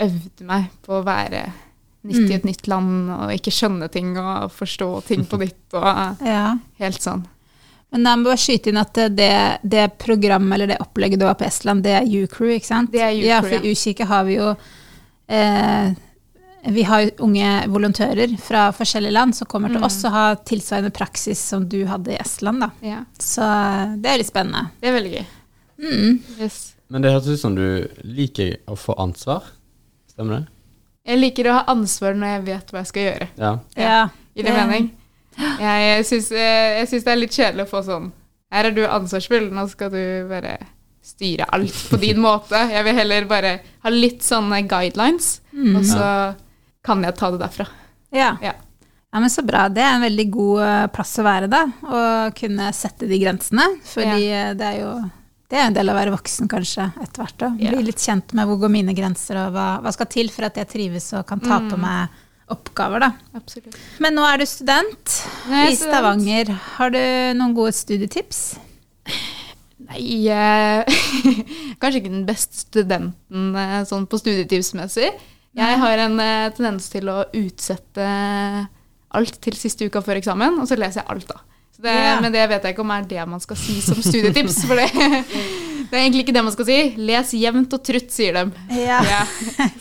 øvd 0.00 0.44
meg 0.46 0.68
på 0.86 0.98
å 1.00 1.04
være 1.06 1.48
nytt 2.08 2.30
i 2.30 2.34
et 2.36 2.44
nytt 2.46 2.68
land 2.70 3.10
og 3.10 3.32
ikke 3.34 3.50
skjønne 3.52 3.88
ting 3.90 4.12
og 4.20 4.52
forstå 4.54 4.88
ting 5.08 5.24
på 5.26 5.38
nytt 5.42 5.74
og 5.74 6.22
ja. 6.24 6.56
helt 6.78 7.02
sånn. 7.02 7.24
Men 7.90 8.04
da 8.04 8.12
må 8.16 8.28
jeg 8.28 8.28
bare 8.28 8.42
skyte 8.44 8.70
inn 8.70 8.80
at 8.82 8.98
det, 9.16 9.32
det 9.64 9.86
programmet 9.98 10.54
eller 10.54 10.74
det 10.74 10.80
opplegget 10.84 11.18
du 11.20 11.24
har 11.26 11.38
på 11.40 11.46
Estland, 11.48 11.82
det 11.82 11.94
er 11.96 12.04
U-crew, 12.04 12.50
ikke 12.54 12.68
sant? 12.68 12.92
Det 12.92 13.00
er 13.00 13.14
U-crew, 13.16 13.30
ja. 13.30 13.40
For 13.42 13.64
U-kirke 13.64 14.06
har 14.10 14.26
vi 14.28 14.36
jo 14.36 14.50
eh, 15.26 15.94
Vi 16.72 16.82
har 16.84 17.10
unge 17.24 17.50
volontører 17.72 18.36
fra 18.38 18.66
forskjellige 18.76 19.12
land 19.12 19.34
som 19.36 19.46
kommer 19.46 19.68
til 19.72 19.78
Mm. 19.80 19.84
oss 19.86 20.04
og 20.04 20.12
har 20.12 20.34
tilsvarende 20.44 20.90
praksis 20.92 21.38
som 21.38 21.66
du 21.68 21.84
hadde 21.86 22.12
i 22.12 22.18
Estland, 22.20 22.60
da. 22.60 22.70
Ja, 22.82 23.04
Så 23.18 23.42
det 24.02 24.06
er 24.10 24.18
litt 24.18 24.26
spennende. 24.30 24.70
det 24.80 24.88
er 24.88 25.00
veldig 25.00 25.12
gøy. 25.16 25.26
Mm. 25.78 26.20
Yes. 26.40 26.74
Men 26.90 27.02
det 27.02 27.12
høres 27.12 27.28
ut 27.28 27.40
som 27.40 27.54
du 27.54 27.88
liker 28.04 28.56
å 28.66 28.76
få 28.76 28.94
ansvar. 28.98 29.42
Stemmer 30.12 30.38
det? 30.40 30.46
Jeg 31.06 31.18
liker 31.20 31.44
å 31.48 31.52
ha 31.52 31.64
ansvar 31.72 32.14
når 32.14 32.26
jeg 32.36 32.44
vet 32.44 32.70
hva 32.72 32.78
jeg 32.82 32.86
skal 32.86 33.02
gjøre. 33.02 33.28
Ja. 33.38 33.58
Ja. 33.76 34.08
I 34.36 34.42
det 34.42 34.52
Det- 34.52 34.66
mening? 34.66 34.90
Syns, 36.04 36.30
jeg 36.30 36.88
syns 36.88 37.04
det 37.04 37.12
er 37.12 37.16
litt 37.16 37.30
kjedelig 37.30 37.66
å 37.66 37.70
få 37.70 37.84
sånn 37.84 38.12
Her 38.50 38.64
er 38.66 38.70
du 38.72 38.82
ansvarsfull, 38.86 39.50
nå 39.52 39.68
skal 39.68 39.90
du 39.90 40.26
bare 40.28 40.58
styre 41.04 41.44
alt 41.52 41.72
på 41.90 41.98
din 42.00 42.16
måte. 42.28 42.56
Jeg 42.70 42.82
vil 42.84 42.94
heller 42.94 43.24
bare 43.26 43.60
ha 43.84 43.90
litt 43.90 44.20
sånne 44.24 44.66
guidelines, 44.66 45.40
Mm. 45.54 45.76
og 45.76 45.82
så 45.84 46.34
kan 46.88 47.04
jeg 47.06 47.16
ta 47.18 47.30
det 47.34 47.42
derfra. 47.44 47.68
Ja. 48.16 48.32
Ja. 48.42 48.54
ja, 49.12 49.20
men 49.20 49.30
så 49.32 49.44
bra. 49.46 49.66
Det 49.68 49.84
er 49.84 49.94
en 49.98 50.06
veldig 50.08 50.26
god 50.34 50.64
eh, 50.64 50.86
plass 50.96 51.14
å 51.20 51.26
være, 51.28 51.50
da. 51.52 51.62
Å 51.84 52.00
kunne 52.38 52.72
sette 52.76 53.08
de 53.10 53.20
grensene. 53.20 53.68
Fordi 53.92 54.26
ja. 54.26 54.50
det 54.56 54.72
er 54.72 54.82
jo 54.82 54.92
det 55.48 55.56
er 55.56 55.70
en 55.70 55.76
del 55.78 55.88
av 55.88 55.96
å 55.96 56.00
være 56.02 56.12
voksen, 56.12 56.48
kanskje, 56.52 56.90
etter 57.00 57.22
hvert. 57.22 57.36
da. 57.40 57.48
Ja. 57.56 57.70
Bli 57.72 57.86
litt 57.86 58.02
kjent 58.04 58.34
med 58.36 58.48
hvor 58.50 58.58
går 58.60 58.72
mine 58.74 58.92
grenser, 58.96 59.38
og 59.46 59.54
hva, 59.54 59.68
hva 59.80 59.92
skal 59.96 60.08
til 60.12 60.28
for 60.32 60.44
at 60.44 60.58
jeg 60.60 60.68
trives 60.68 61.06
og 61.16 61.24
kan 61.28 61.40
ta 61.40 61.62
på 61.64 61.78
Mm. 61.78 61.86
meg 61.86 62.18
oppgaver, 62.52 63.00
da. 63.06 63.08
Absolutt. 63.36 63.76
Men 64.04 64.16
nå 64.16 64.26
er 64.28 64.42
du 64.42 64.44
student 64.48 65.14
Nå 65.48 65.56
er 65.56 65.70
i. 65.72 65.76
Stavanger. 65.76 66.52
Har 66.76 66.92
du 66.92 67.00
noen 67.40 67.56
gode 67.56 67.72
studietips? 67.76 68.42
Nei, 69.88 70.28
eh, 70.28 70.84
kanskje 71.80 72.02
ikke 72.02 72.12
den 72.12 72.26
beste 72.28 72.66
studenten 72.66 73.54
eh, 73.56 73.80
sånn 73.88 74.04
på 74.10 74.20
studietipsmessig. 74.20 75.14
Jeg 75.58 75.78
har 75.82 76.04
en 76.06 76.18
eh, 76.22 76.48
tendens 76.56 76.88
til 76.92 77.10
å 77.10 77.20
utsette 77.34 78.08
alt 79.18 79.38
til 79.42 79.56
siste 79.58 79.88
uka 79.88 80.02
før 80.04 80.20
eksamen, 80.20 80.58
og 80.62 80.68
så 80.68 80.76
leser 80.78 81.02
jeg 81.02 81.10
alt 81.14 81.30
da. 81.30 81.40
Så 81.74 81.84
det, 81.86 81.94
yeah. 81.94 82.20
Men 82.22 82.34
det 82.34 82.44
vet 82.50 82.64
jeg 82.66 82.74
ikke 82.74 82.84
om 82.84 82.92
er 82.94 83.08
det 83.08 83.24
man 83.30 83.42
skal 83.42 83.58
si 83.60 83.78
som 83.84 83.98
studietips, 84.02 84.60
for 84.68 84.78
det, 84.78 84.88
det 85.88 85.96
er 85.96 86.02
egentlig 86.04 86.24
ikke 86.26 86.34
det 86.36 86.42
man 86.44 86.54
skal 86.54 86.66
si. 86.68 86.78
Les 86.98 87.34
jevnt 87.38 87.76
og 87.76 87.84
trutt, 87.86 88.10
sier 88.14 88.38
de. 88.38 88.64
Yeah. 88.74 89.06
Ja. 89.14 89.22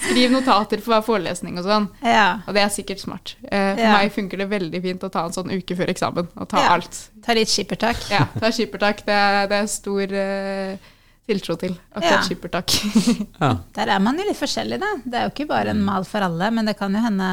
Skriv 0.07 0.31
notater 0.33 0.81
for 0.81 0.95
hver 0.95 1.06
forelesning 1.06 1.57
og 1.59 1.65
sånn. 1.68 1.88
Yeah. 2.06 2.44
Og 2.47 2.56
det 2.57 2.63
er 2.63 2.74
sikkert 2.74 3.01
smart. 3.03 3.35
Eh, 3.50 3.74
For 3.77 3.97
meg 3.97 4.13
funker 4.15 4.44
det 4.44 4.50
veldig 4.53 4.83
fint 4.85 5.03
å 5.05 5.12
ta 5.13 5.25
en 5.27 5.36
sånn 5.36 5.51
uke 5.53 5.77
før 5.77 5.91
eksamen, 5.93 6.29
og 6.38 6.50
ta 6.53 6.63
alt. 6.75 7.01
Ta 7.25 7.36
litt 7.38 7.51
skippertak. 7.51 8.00
Ja, 8.13 8.27
ta 8.38 8.48
er 8.50 8.55
skippertak. 8.55 9.03
Det 9.07 9.17
det 9.51 9.60
er 9.63 9.67
stor 9.72 10.13
eh, 10.22 10.93
tiltro 11.27 11.55
til 11.60 11.74
Ja. 11.75 12.00
akkurat 12.00 12.25
skippertak. 12.27 12.74
ja. 13.43 13.51
Der 13.75 13.93
er 13.96 14.00
man 14.03 14.17
jo 14.19 14.25
litt 14.27 14.39
forskjellig, 14.39 14.79
da. 14.81 14.91
Det 15.03 15.19
er 15.19 15.27
jo 15.27 15.34
ikke 15.36 15.48
bare 15.50 15.74
en 15.75 15.81
mal 15.84 16.05
for 16.07 16.24
alle, 16.25 16.51
men 16.55 16.65
det 16.69 16.77
kan 16.79 16.93
jo 16.96 17.01
hende 17.03 17.31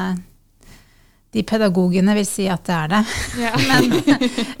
de 1.35 1.43
pedagogene 1.43 2.13
vil 2.15 2.27
si 2.27 2.45
at 2.47 2.63
det 2.67 2.75
er 2.75 2.91
det. 2.93 3.01
ja. 3.43 3.51
Men 3.67 3.95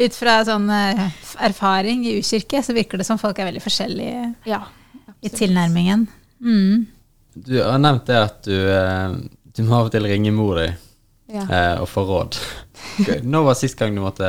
ut 0.03 0.17
fra 0.17 0.33
sånn 0.47 0.65
eh, 0.75 1.05
erfaring 1.47 2.01
i 2.03 2.17
U-kirke, 2.19 2.59
så 2.65 2.75
virker 2.75 2.99
det 2.99 3.05
som 3.07 3.19
folk 3.21 3.39
er 3.39 3.47
veldig 3.47 3.63
forskjellige 3.63 4.25
ja. 4.49 4.59
i 5.23 5.31
tilnærmingen. 5.31 6.03
Mm. 6.43 6.85
Du 7.35 7.55
har 7.63 7.79
nevnt 7.79 8.07
det 8.11 8.17
at 8.19 8.41
du, 8.47 8.55
eh, 8.55 9.15
du 9.55 9.63
må 9.63 9.77
av 9.79 9.87
og 9.87 9.95
til 9.95 10.07
ringe 10.11 10.33
mor 10.35 10.59
di 10.59 10.67
Ja. 11.31 11.41
eh, 11.47 11.79
og 11.81 11.87
få 11.89 12.03
råd. 12.05 12.35
Når 13.23 13.47
var 13.47 13.55
sist 13.57 13.79
gang 13.79 13.95
du 13.95 14.03
måtte 14.03 14.27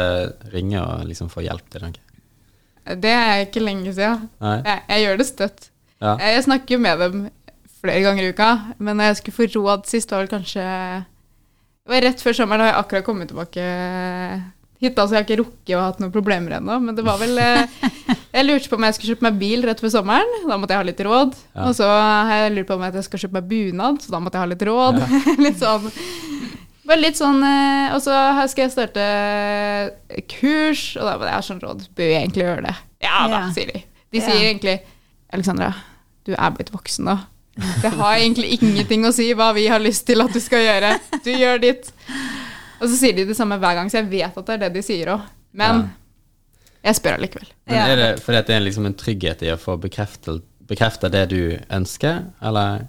ringe 0.55 0.81
og 0.81 1.03
liksom 1.11 1.29
få 1.29 1.43
hjelp 1.45 1.67
til 1.71 1.83
den? 1.89 1.99
Det 2.87 3.13
er 3.13 3.47
ikke 3.47 3.65
lenge 3.65 3.93
siden. 3.95 4.29
Jeg, 4.41 4.83
jeg 4.89 5.05
gjør 5.05 5.21
det 5.21 5.27
støtt. 5.29 5.69
Ja. 6.03 6.17
Jeg, 6.21 6.45
snakker 6.45 6.77
jo 6.77 6.83
med 6.83 7.01
dem 7.03 7.23
flere 7.81 8.03
ganger 8.05 8.27
i 8.27 8.33
uka, 8.35 8.51
men 8.79 8.99
når 8.99 9.11
jeg 9.11 9.21
skulle 9.21 9.37
få 9.39 9.49
råd 9.55 9.87
sist, 9.89 10.13
var 10.13 10.25
vel 10.25 10.31
kanskje 10.33 10.65
Det 10.67 11.95
var 11.95 12.05
rett 12.05 12.23
før 12.23 12.37
sommeren, 12.37 12.65
da 12.65 12.69
jeg 12.71 12.79
akkurat 12.83 13.07
kommet 13.07 13.31
tilbake 13.33 13.65
hit. 14.83 14.99
Altså, 14.99 15.15
jeg 15.15 15.23
har 15.23 15.27
ikke 15.27 15.41
rukket 15.41 15.75
å 15.77 15.81
ha 15.81 15.89
hatt 15.91 16.03
noen 16.03 16.15
problemer 16.15 16.59
ennå, 16.59 16.79
men 16.83 16.97
det 16.97 17.05
var 17.07 17.21
vel 17.23 17.39
eh, 17.41 17.79
Jeg 18.37 18.45
lurte 18.45 18.69
på 18.69 18.77
om 18.77 18.85
jeg 18.85 18.97
skulle 18.97 19.15
kjøpe 19.15 19.25
meg 19.25 19.39
bil 19.41 19.63
rett 19.65 19.81
før 19.81 19.95
sommeren. 19.95 20.33
Da 20.45 20.59
måtte 20.61 20.77
jeg 20.77 20.83
ha 20.83 20.87
litt 20.91 20.99
råd. 21.07 21.37
Ja. 21.55 21.69
Og 21.71 21.77
så 21.79 21.87
har 21.89 22.43
jeg 22.43 22.53
lurt 22.53 22.69
på 22.69 22.77
om 22.77 22.85
jeg 22.85 23.07
skal 23.07 23.23
kjøpe 23.23 23.39
meg 23.39 23.47
bunad, 23.49 24.01
så 24.05 24.13
da 24.13 24.21
måtte 24.21 24.37
jeg 24.37 24.45
ha 24.45 24.51
litt 24.51 24.65
råd. 24.69 24.99
litt 25.47 25.63
sånn 25.63 25.89
bare 26.87 27.01
litt 27.03 27.19
sånn 27.19 27.43
eh, 27.43 27.95
Og 27.95 28.01
så 28.05 28.15
skal 28.51 28.67
jeg 28.67 28.73
starte 28.75 29.07
kurs, 30.31 30.83
og 30.97 31.07
da 31.09 31.17
var 31.19 31.27
det 31.29 31.35
jeg 31.37 31.47
sånn 31.51 31.63
råd 31.65 31.87
Bør 31.99 32.11
jeg 32.13 32.21
egentlig 32.25 32.45
gjøre 32.47 32.65
det? 32.69 32.75
Ja 33.07 33.17
da, 33.29 33.41
Ja. 33.41 33.53
sier 33.55 33.73
de. 33.73 33.83
De 34.13 34.19
Ja. 34.21 34.25
sier 34.29 34.43
egentlig 34.51 34.77
Alexandra, 35.35 35.73
du 36.25 36.33
er 36.39 36.51
blitt 36.55 36.71
voksen 36.73 37.05
nå. 37.05 37.17
Det 37.83 37.91
har 37.93 38.15
egentlig 38.21 38.59
ingenting 38.63 39.05
å 39.09 39.13
si 39.13 39.33
hva 39.35 39.53
vi 39.57 39.67
har 39.69 39.81
lyst 39.81 40.07
til 40.07 40.21
at 40.23 40.33
du 40.33 40.39
skal 40.41 40.61
gjøre. 40.63 40.91
Du 41.25 41.31
gjør 41.33 41.59
ditt. 41.61 41.91
Og 42.81 42.89
så 42.89 42.97
sier 43.01 43.17
de 43.17 43.25
det 43.25 43.37
samme 43.37 43.59
hver 43.59 43.75
gang, 43.75 43.89
så 43.91 43.99
jeg 44.03 44.11
vet 44.11 44.37
at 44.39 44.47
det 44.47 44.55
er 44.55 44.59
det 44.67 44.73
de 44.75 44.83
sier 44.87 45.07
òg. 45.15 45.23
Men 45.57 45.91
jeg 46.85 46.95
spør 46.99 47.17
allikevel. 47.19 47.49
Men 47.67 47.77
Er 47.91 47.97
det 47.97 48.11
fordi 48.23 48.43
det 48.47 48.55
er 48.57 48.61
liksom 48.61 48.87
en 48.87 48.95
trygghet 48.95 49.43
i 49.43 49.51
å 49.55 49.59
få 49.59 49.77
bekreftet 49.81 51.11
det 51.13 51.25
du 51.33 51.59
ønsker, 51.71 52.23
eller? 52.43 52.87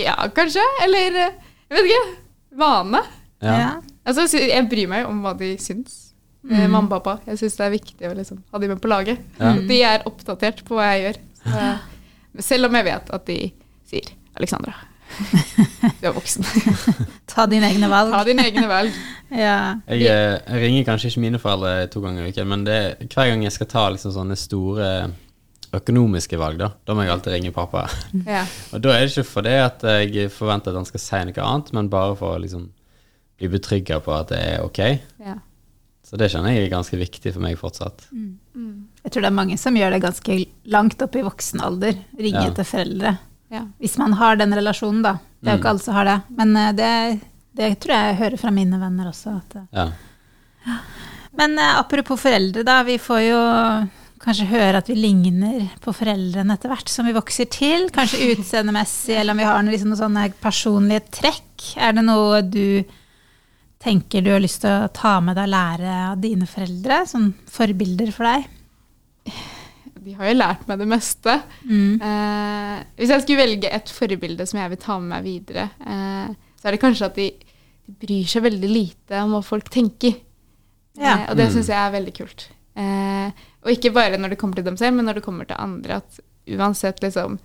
Ja, 0.00 0.14
kanskje. 0.34 0.64
Eller 0.82 1.20
eh, 1.26 1.32
jeg 1.68 1.76
vet 1.82 1.90
ikke. 1.90 2.16
Vane. 2.56 3.02
Ja. 3.44 3.54
Ja. 3.60 3.68
Altså, 4.04 4.26
jeg 4.40 4.66
bryr 4.68 4.88
meg 4.90 5.06
om 5.08 5.22
hva 5.24 5.32
de 5.38 5.54
syns. 5.62 6.00
Mm. 6.44 6.58
Mamma 6.68 6.82
og 6.84 6.90
pappa. 6.98 7.14
Jeg 7.30 7.38
syns 7.40 7.54
det 7.56 7.64
er 7.64 7.72
viktig 7.72 8.08
å 8.10 8.14
liksom, 8.18 8.42
ha 8.52 8.58
de 8.60 8.68
med 8.68 8.80
på 8.82 8.88
laget. 8.90 9.22
Ja. 9.40 9.54
De 9.68 9.78
er 9.88 10.02
oppdatert 10.08 10.60
på 10.68 10.76
hva 10.76 10.90
jeg 10.92 11.06
gjør. 11.06 11.20
Så, 11.44 11.68
selv 12.50 12.68
om 12.68 12.76
jeg 12.76 12.84
vet 12.90 13.14
at 13.16 13.24
de 13.30 13.38
sier 13.88 14.10
'Alexandra, 14.34 14.74
du 16.00 16.06
er 16.08 16.12
voksen'. 16.12 16.44
Ta 17.32 17.46
dine 17.48 17.70
egne 17.70 17.88
valg. 17.88 18.12
Ta 18.12 18.24
dine 18.28 18.44
egne 18.50 18.68
valg. 18.68 18.92
Ja. 19.34 19.80
Jeg, 19.88 20.04
eh, 20.04 20.36
jeg 20.46 20.60
ringer 20.62 20.84
kanskje 20.86 21.08
ikke 21.10 21.20
mine 21.24 21.38
foreldre 21.42 21.88
to 21.90 21.98
ganger 22.04 22.22
i 22.26 22.28
uken, 22.30 22.46
men 22.46 22.64
det, 22.66 22.74
er- 22.74 23.06
hver 23.08 23.30
gang 23.32 23.42
jeg 23.42 23.52
skal 23.56 23.66
ta 23.72 23.88
liksom 23.90 24.12
sånne 24.14 24.36
store 24.38 24.90
økonomiske 25.74 26.38
valg, 26.38 26.58
da, 26.60 26.68
da 26.86 26.94
må 26.94 27.02
jeg 27.02 27.10
alltid 27.14 27.32
ringe 27.34 27.50
pappa. 27.56 27.86
Ja. 28.28 28.44
Og 28.76 28.82
da 28.84 28.92
er 28.94 29.00
det 29.08 29.10
ikke 29.16 29.24
fordi 29.26 29.54
at 29.58 29.82
jeg 29.82 30.30
forventer 30.30 30.70
at 30.70 30.78
han 30.78 30.86
skal 30.86 31.02
si 31.02 31.22
noe 31.30 31.46
annet, 31.48 31.72
men 31.74 31.88
bare 31.90 32.14
for 32.20 32.36
å 32.36 32.42
liksom 32.44 32.68
bli 33.38 33.48
betrygga 33.50 34.00
på 34.04 34.12
at 34.14 34.28
det 34.32 34.38
er 34.38 34.62
ok. 34.64 34.78
Ja. 35.24 35.36
Så 36.04 36.18
det 36.20 36.28
kjenner 36.30 36.52
jeg 36.52 36.66
er 36.66 36.74
ganske 36.76 36.98
viktig 37.00 37.32
for 37.34 37.40
meg 37.42 37.56
fortsatt. 37.58 38.04
Jeg 38.12 39.10
tror 39.12 39.24
det 39.24 39.30
er 39.30 39.34
mange 39.38 39.56
som 39.58 39.74
gjør 39.76 39.94
det 39.96 40.02
ganske 40.04 40.36
langt 40.70 41.00
opp 41.02 41.16
i 41.16 41.22
voksen 41.24 41.62
alder. 41.64 41.96
Ringe 42.18 42.44
Ja. 42.44 42.50
til 42.54 42.64
foreldre. 42.68 43.14
Ja. 43.50 43.62
Hvis 43.80 43.96
man 43.98 44.12
har 44.20 44.36
den 44.36 44.52
relasjonen, 44.52 45.02
da. 45.02 45.14
Det 45.40 45.48
er 45.48 45.56
jo 45.56 45.58
Mm. 45.58 45.60
ikke 45.62 45.70
alle 45.70 45.78
som 45.84 45.94
har 45.94 46.04
det. 46.04 46.22
Men 46.36 46.56
eh, 46.56 46.72
det, 46.72 47.20
det 47.56 47.80
tror 47.80 47.94
jeg 47.94 48.06
jeg 48.12 48.20
hører 48.22 48.38
fra 48.38 48.50
mine 48.50 48.78
venner 48.80 49.10
også. 49.10 49.36
At, 49.40 49.56
eh. 49.56 49.66
Ja. 49.72 49.88
men 51.36 51.58
eh, 51.58 51.78
apropos 51.80 52.20
foreldre, 52.20 52.62
da. 52.64 52.82
Vi 52.86 52.98
får 52.98 53.20
jo 53.28 53.40
kanskje 54.24 54.46
høre 54.48 54.78
at 54.80 54.88
vi 54.88 54.94
ligner 54.96 55.66
på 55.84 55.92
foreldrene 55.92 56.54
etter 56.56 56.70
hvert 56.72 56.88
som 56.88 57.04
vi 57.06 57.12
vokser 57.16 57.48
til. 57.52 57.88
Kanskje 57.92 58.30
utseendemessig, 58.36 59.16
eller 59.20 59.32
om 59.34 59.38
vi 59.42 59.44
har 59.48 59.62
noen, 59.62 59.72
liksom, 59.74 59.90
noen 59.92 60.00
sånne 60.04 60.28
personlige 60.40 61.02
trekk. 61.10 61.72
Er 61.76 61.92
det 61.92 62.04
noe 62.06 62.40
du 62.42 62.84
tenker 63.84 64.24
du 64.24 64.30
har 64.32 64.40
lyst 64.42 64.62
til 64.64 64.70
å 64.72 64.88
ta 64.96 65.18
med 65.20 65.36
deg 65.36 65.44
og 65.48 65.52
lære 65.54 65.94
av 66.10 66.20
dine 66.22 66.46
foreldre? 66.48 67.02
som 67.10 67.30
forbilder 67.52 68.10
for 68.16 68.24
deg? 68.30 68.46
De 70.04 70.12
har 70.18 70.28
jo 70.28 70.36
lært 70.36 70.66
meg 70.68 70.80
det 70.82 70.88
meste. 70.90 71.34
Mm. 71.64 71.94
Eh, 72.02 72.82
hvis 72.98 73.12
jeg 73.14 73.22
skulle 73.24 73.40
velge 73.44 73.70
et 73.72 73.92
forbilde 73.92 74.44
som 74.48 74.60
jeg 74.60 74.72
vil 74.74 74.80
ta 74.82 74.98
med 75.00 75.12
meg 75.14 75.24
videre, 75.24 75.68
eh, 75.80 76.34
så 76.60 76.68
er 76.68 76.76
det 76.76 76.80
kanskje 76.82 77.08
at 77.08 77.16
de, 77.20 77.28
de 77.86 77.94
bryr 78.02 78.28
seg 78.28 78.44
veldig 78.44 78.68
lite 78.72 79.22
om 79.24 79.32
hva 79.36 79.40
folk 79.44 79.70
tenker. 79.72 80.18
Ja. 80.98 81.14
Eh, 81.22 81.30
og 81.30 81.36
det 81.40 81.48
Mm. 81.48 81.54
syns 81.56 81.68
jeg 81.72 81.80
er 81.80 81.94
veldig 81.96 82.14
kult. 82.18 82.48
Eh, 82.76 83.30
og 83.64 83.70
ikke 83.72 83.94
bare 83.96 84.18
når 84.20 84.34
det 84.34 84.38
kommer 84.38 84.56
til 84.60 84.64
dem 84.68 84.76
selv, 84.76 84.96
men 84.96 85.06
når 85.08 85.20
det 85.20 85.24
kommer 85.24 85.48
til 85.48 85.56
andre. 85.60 86.02
At 86.02 86.20
uansett 86.52 87.00
liksom 87.00 87.38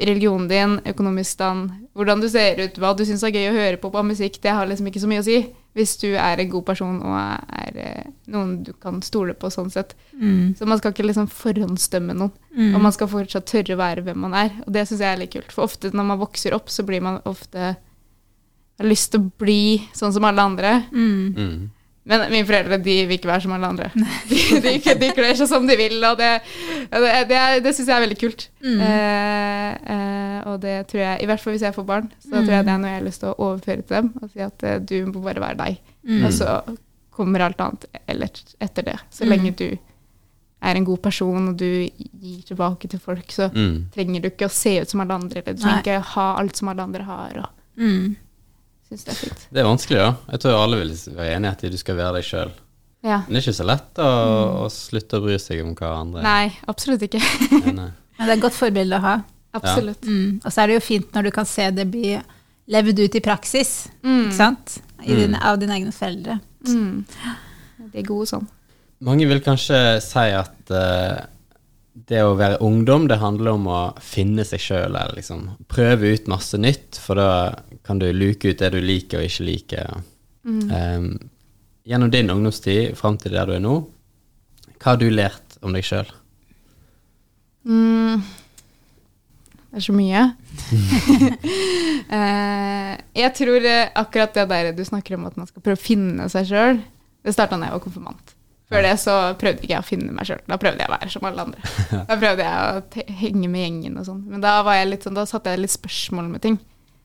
religionen 0.00 0.48
din, 0.48 0.76
økonomisk 0.88 1.36
stand, 1.36 1.72
hvordan 1.96 2.22
du 2.22 2.28
ser 2.30 2.60
ut, 2.62 2.78
hva 2.80 2.92
du 2.96 3.02
syns 3.08 3.24
er 3.26 3.34
gøy 3.34 3.50
å 3.50 3.56
høre 3.56 3.80
på 3.80 3.90
på 3.92 4.04
musikk, 4.06 4.38
det 4.42 4.54
har 4.56 4.68
liksom 4.68 4.88
ikke 4.88 5.02
så 5.02 5.10
mye 5.10 5.24
å 5.24 5.26
si. 5.26 5.40
Hvis 5.76 5.96
du 6.00 6.08
er 6.18 6.40
en 6.40 6.50
god 6.50 6.64
person 6.66 6.96
og 7.06 7.14
er 7.14 7.76
eh, 7.78 8.06
noen 8.32 8.56
du 8.66 8.72
kan 8.82 8.98
stole 9.06 9.36
på 9.38 9.52
sånn 9.54 9.68
sett. 9.70 9.92
Mm. 10.18 10.56
Så 10.58 10.66
man 10.66 10.80
skal 10.80 10.94
ikke 10.94 11.06
liksom 11.06 11.28
forhåndsdømme 11.30 12.16
noen. 12.16 12.32
Mm. 12.56 12.72
Og 12.74 12.82
man 12.88 12.94
skal 12.96 13.10
fortsatt 13.12 13.46
tørre 13.46 13.76
å 13.76 13.78
være 13.78 14.02
hvem 14.06 14.18
man 14.26 14.34
er. 14.34 14.56
Og 14.64 14.72
det 14.74 14.88
syns 14.88 15.04
jeg 15.04 15.14
er 15.14 15.20
litt 15.20 15.34
kult. 15.36 15.54
For 15.54 15.68
ofte 15.68 15.92
når 15.94 16.08
man 16.08 16.22
vokser 16.24 16.56
opp, 16.56 16.72
så 16.74 16.82
blir 16.86 17.04
man 17.06 17.20
ofte 17.30 17.76
har 18.80 18.88
lyst 18.88 19.12
til 19.12 19.22
å 19.22 19.30
bli 19.38 19.62
sånn 19.96 20.14
som 20.16 20.26
alle 20.26 20.46
andre. 20.50 20.72
Mm. 20.90 21.70
Mm. 22.10 22.18
Men 22.18 22.32
mine 22.32 22.46
foreldre 22.48 22.78
de 22.82 22.94
vil 23.06 23.16
ikke 23.20 23.28
være 23.30 23.44
som 23.44 23.52
alle 23.54 23.68
andre. 23.70 23.90
De, 24.30 24.60
de, 24.64 24.94
de 24.98 25.10
kler 25.14 25.34
seg 25.38 25.46
som 25.46 25.66
de 25.68 25.76
vil, 25.78 25.94
og 26.04 26.16
det, 26.18 26.30
det, 26.90 27.10
det, 27.30 27.40
det 27.62 27.72
syns 27.76 27.86
jeg 27.86 27.94
er 27.96 28.02
veldig 28.02 28.18
kult. 28.18 28.48
Mm. 28.64 28.80
Eh, 28.82 29.68
eh, 29.94 30.38
og 30.50 30.56
det 30.64 30.74
tror 30.90 31.02
jeg, 31.04 31.20
i 31.22 31.28
hvert 31.30 31.40
fall 31.44 31.54
hvis 31.54 31.62
jeg 31.68 31.76
får 31.76 31.86
barn, 31.86 32.08
så 32.24 32.32
tror 32.40 32.50
jeg 32.56 32.66
det 32.66 32.72
er 32.74 32.80
noe 32.82 32.90
jeg 32.90 32.98
har 32.98 33.06
lyst 33.06 33.22
til 33.22 33.30
å 33.30 33.36
overføre 33.46 33.84
til 33.84 33.96
dem. 34.00 34.08
Og 34.22 34.32
si 34.32 34.42
at 34.42 34.64
eh, 34.66 34.78
du 34.82 34.96
må 35.12 35.22
bare 35.22 35.44
være 35.44 35.60
deg. 35.62 35.78
Mm. 36.08 36.24
Og 36.26 36.34
så 36.34 36.56
kommer 37.14 37.44
alt 37.46 37.60
annet 37.62 37.86
eller 38.08 38.42
etter 38.64 38.86
det. 38.90 38.98
Så 39.14 39.24
Mm. 39.24 39.30
lenge 39.34 39.54
du 39.60 39.68
er 40.60 40.76
en 40.76 40.84
god 40.84 40.98
person, 41.04 41.46
og 41.48 41.56
du 41.56 41.64
gir 41.88 42.40
tilbake 42.48 42.88
til 42.92 42.98
folk, 43.00 43.30
så 43.32 43.46
Mm. 43.54 43.86
trenger 43.94 44.20
du 44.20 44.28
ikke 44.28 44.48
å 44.48 44.52
se 44.52 44.74
ut 44.82 44.90
som 44.90 45.00
alle 45.00 45.14
andre, 45.14 45.40
eller 45.44 45.54
du 45.56 45.62
Nei. 45.62 45.78
trenger 45.82 46.00
ikke 46.02 46.10
ha 46.16 46.26
alt 46.40 46.56
som 46.56 46.68
alle 46.68 46.82
andre 46.82 47.02
har. 47.06 47.38
Og 47.44 47.78
Synes 48.90 49.04
det 49.06 49.12
er 49.14 49.18
fint. 49.20 49.42
Det 49.54 49.62
er 49.62 49.68
vanskelig, 49.68 49.98
da. 50.02 50.10
Jeg 50.34 50.42
tror 50.42 50.56
alle 50.64 50.80
vil 50.82 50.90
være 51.14 51.36
enig 51.38 51.46
i 51.46 51.52
at 51.54 51.62
du 51.70 51.78
skal 51.78 51.96
være 52.00 52.16
deg 52.18 52.26
sjøl. 52.26 52.50
Ja. 53.06 53.20
Men 53.24 53.32
det 53.32 53.38
er 53.40 53.44
ikke 53.46 53.56
så 53.62 53.66
lett 53.70 54.00
å, 54.02 54.08
å 54.60 54.68
slutte 54.74 55.16
å 55.20 55.22
bry 55.24 55.36
seg 55.40 55.62
om 55.64 55.70
hva 55.78 55.92
andre 56.02 56.24
Nei, 56.26 56.50
absolutt 56.68 57.06
ikke. 57.06 57.20
Men 57.64 57.78
det 58.18 58.26
er 58.26 58.34
et 58.34 58.42
godt 58.42 58.58
forbilde 58.58 58.98
å 58.98 59.04
ha. 59.06 59.14
Absolutt. 59.56 60.04
Mm. 60.06 60.40
Og 60.44 60.52
så 60.52 60.60
er 60.62 60.68
det 60.70 60.76
jo 60.80 60.82
fint 60.84 61.14
når 61.16 61.30
du 61.30 61.32
kan 61.38 61.48
se 61.48 61.70
det 61.74 61.86
bli 61.90 62.12
levd 62.70 63.00
ut 63.06 63.16
i 63.18 63.22
praksis, 63.24 63.88
Mm. 64.04 64.26
ikke 64.28 64.36
sant? 64.36 64.76
I 65.00 65.14
Mm. 65.16 65.34
av 65.40 65.56
dine 65.58 65.74
egne 65.78 65.92
foreldre. 65.96 66.36
Mm. 66.68 67.04
De 67.90 67.98
er 67.98 68.04
gode 68.06 68.26
sånn. 68.28 68.44
Mange 69.00 69.24
vil 69.30 69.40
kanskje 69.40 69.78
si 70.04 70.26
at 70.36 70.70
eh, 70.76 71.22
det 71.92 72.22
å 72.22 72.36
være 72.38 72.60
ungdom, 72.64 73.08
det 73.10 73.18
handler 73.20 73.56
om 73.56 73.66
å 73.70 73.80
finne 74.04 74.44
seg 74.46 74.62
sjøl, 74.62 74.96
liksom 75.16 75.48
prøve 75.70 76.14
ut 76.14 76.30
masse 76.30 76.58
nytt, 76.60 76.98
for 77.02 77.18
da 77.18 77.30
kan 77.86 77.98
du 77.98 78.08
luke 78.14 78.52
ut 78.52 78.60
det 78.60 78.70
du 78.74 78.80
liker 78.82 79.20
og 79.20 79.26
ikke 79.26 79.46
liker. 79.48 80.02
Mm. 80.46 80.62
Um, 80.70 81.08
gjennom 81.88 82.12
din 82.12 82.30
ungdomstid 82.32 82.96
fram 82.98 83.18
til 83.20 83.34
der 83.34 83.50
du 83.50 83.56
er 83.56 83.64
nå, 83.64 83.80
hva 84.80 84.94
har 84.94 85.00
du 85.00 85.08
lært 85.12 85.58
om 85.66 85.74
deg 85.76 85.84
sjøl? 85.84 86.08
Mm. 87.68 88.22
Det 89.70 89.78
er 89.78 89.84
så 89.84 89.94
mye. 89.94 90.22
uh, 92.10 92.94
jeg 93.22 93.34
tror 93.38 93.66
eh, 93.70 93.90
akkurat 93.98 94.34
det 94.34 94.48
der 94.50 94.72
du 94.74 94.82
snakker 94.86 95.18
om 95.18 95.28
at 95.28 95.36
man 95.38 95.50
skal 95.50 95.62
prøve 95.62 95.78
å 95.78 95.82
finne 95.82 96.30
seg 96.32 96.48
sjøl, 96.50 96.80
det 97.20 97.34
starta 97.36 97.58
da 97.58 97.68
jeg 97.68 97.76
var 97.76 97.84
konfirmant. 97.84 98.34
Før 98.70 98.84
det 98.86 98.92
så 99.02 99.14
prøvde 99.40 99.64
ikke 99.64 99.72
jeg 99.74 99.82
å 99.82 99.86
finne 99.88 100.12
meg 100.14 100.28
sjøl. 100.28 100.42
Da 100.46 100.56
prøvde 100.62 100.78
jeg 100.84 100.90
å 100.90 100.94
være 100.94 101.10
som 101.10 101.24
alle 101.26 101.42
andre. 101.48 101.70
Da 102.10 102.16
prøvde 102.20 102.44
jeg 102.46 102.58
å 102.60 103.06
henge 103.24 103.48
med 103.50 103.64
gjengen 103.64 103.96
og 103.98 104.06
sånn. 104.06 104.20
Men 104.30 104.44
da, 104.44 104.52
var 104.66 104.76
jeg 104.78 104.92
litt 104.92 105.06
sånn, 105.08 105.16
da 105.18 105.24
satte 105.26 105.50
jeg 105.50 105.64
litt 105.64 105.74
spørsmål 105.78 106.28
med 106.36 106.44
ting 106.46 106.58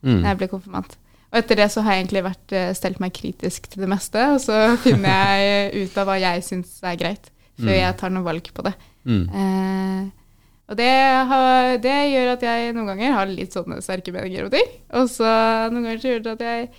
Mm. 0.05 0.19
da 0.21 0.29
jeg 0.35 0.37
ble 0.37 0.47
konfirmant. 0.51 0.91
Og 1.33 1.37
etter 1.39 1.57
det 1.57 1.65
så 1.73 1.81
har 1.81 1.95
jeg 1.95 2.03
egentlig 2.03 2.21
vært, 2.27 2.51
eh, 2.53 2.73
stelt 2.77 2.99
meg 3.01 3.13
kritisk 3.17 3.65
til 3.71 3.81
det 3.81 3.87
meste, 3.89 4.21
og 4.35 4.37
så 4.43 4.59
finner 4.83 5.09
jeg 5.39 5.87
ut 5.87 5.95
av 5.97 6.05
hva 6.11 6.19
jeg 6.21 6.43
syns 6.45 6.75
er 6.85 6.99
greit, 6.99 7.31
før 7.57 7.71
Mm. 7.73 7.79
jeg 7.79 7.97
tar 7.97 8.13
noe 8.13 8.23
valg 8.27 8.51
på 8.53 8.65
det. 8.67 8.73
Mm. 9.09 9.23
Eh, 9.33 10.11
og 10.69 10.77
det, 10.77 10.91
har, 11.31 11.77
det 11.81 11.95
gjør 12.11 12.29
at 12.35 12.45
jeg 12.45 12.75
noen 12.75 12.91
ganger 12.91 13.17
har 13.17 13.25
litt 13.33 13.53
sånne 13.57 13.81
sterke 13.81 14.13
meninger 14.13 14.45
om 14.45 14.53
ting. 14.53 14.69
Og 14.93 15.09
så 15.09 15.25
noen 15.73 15.83
ganger 15.87 16.03
så 16.03 16.11
gjør 16.13 16.23
det 16.27 16.33
at 16.37 16.45
jeg 16.45 16.69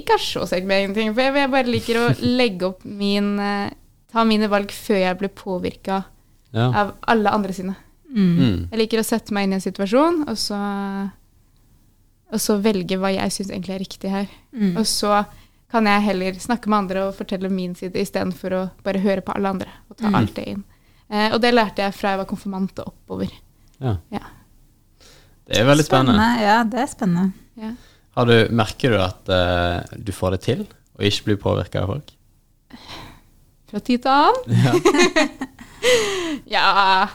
ikke 0.00 0.16
har 0.16 0.24
så 0.24 0.46
sterke 0.48 0.68
meninger 0.70 0.88
om 0.94 0.96
ting. 0.96 1.12
For 1.14 1.26
jeg, 1.26 1.36
jeg 1.42 1.52
bare 1.58 1.74
liker 1.76 2.00
å 2.00 2.08
legge 2.40 2.68
opp 2.72 2.84
min 2.88 3.34
eh, 3.40 3.70
Ta 4.12 4.24
mine 4.26 4.48
valg 4.50 4.72
før 4.74 4.98
jeg 5.04 5.18
blir 5.20 5.28
påvirka 5.28 6.04
Ja. 6.52 6.66
av 6.74 6.94
alle 7.06 7.30
andre 7.30 7.52
sine. 7.54 7.76
Mm. 8.10 8.30
Mm. 8.38 8.68
Jeg 8.72 8.78
liker 8.80 8.98
å 8.98 9.04
sette 9.06 9.30
meg 9.32 9.44
inn 9.46 9.52
i 9.52 9.58
en 9.60 9.60
situasjon, 9.62 10.24
og 10.28 10.36
så, 10.36 10.56
og 12.32 12.40
så 12.42 12.56
velge 12.62 12.98
hva 12.98 13.12
jeg 13.14 13.30
syns 13.34 13.52
egentlig 13.52 13.74
er 13.76 13.84
riktig 13.84 14.10
her. 14.10 14.26
Mm. 14.52 14.72
Og 14.80 14.86
så 14.90 15.20
kan 15.70 15.86
jeg 15.86 16.02
heller 16.08 16.32
snakke 16.42 16.66
med 16.66 16.78
andre 16.84 17.04
og 17.06 17.14
fortelle 17.14 17.48
min 17.54 17.76
side 17.78 17.94
istedenfor 18.02 18.56
å 18.58 18.64
bare 18.82 18.98
høre 19.04 19.22
på 19.22 19.32
alle 19.36 19.52
andre 19.54 19.68
og 19.88 19.96
ta 19.96 20.08
Mm. 20.10 20.14
alt 20.18 20.34
det 20.34 20.46
inn. 20.48 20.64
Eh, 21.10 21.32
og 21.34 21.40
det 21.40 21.54
lærte 21.54 21.82
jeg 21.82 21.94
fra 21.94 22.10
jeg 22.10 22.18
var 22.18 22.26
konfirmant 22.26 22.78
og 22.80 22.86
oppover. 22.92 23.30
ja. 23.80 23.96
Ja. 24.10 24.20
Det 25.46 25.58
er 25.58 25.64
veldig 25.66 25.84
spennende. 25.84 26.26
Ja, 26.40 26.62
det 26.62 26.78
er 26.78 26.86
spennende. 26.86 27.32
Ja. 27.58 27.72
Har 28.16 28.24
du, 28.26 28.48
merker 28.54 28.90
du 28.90 28.98
at 29.02 29.28
uh, 29.28 29.96
du 29.98 30.12
får 30.12 30.30
det 30.36 30.40
til, 30.42 30.60
og 30.94 31.00
ikke 31.02 31.24
blir 31.24 31.36
påvirka 31.42 31.82
av 31.82 31.88
folk? 31.88 32.12
Fra 33.70 33.80
tid 33.80 34.02
til 34.02 34.10
annen. 34.10 34.34
Ja. 34.64 34.72
Ja 36.50 37.08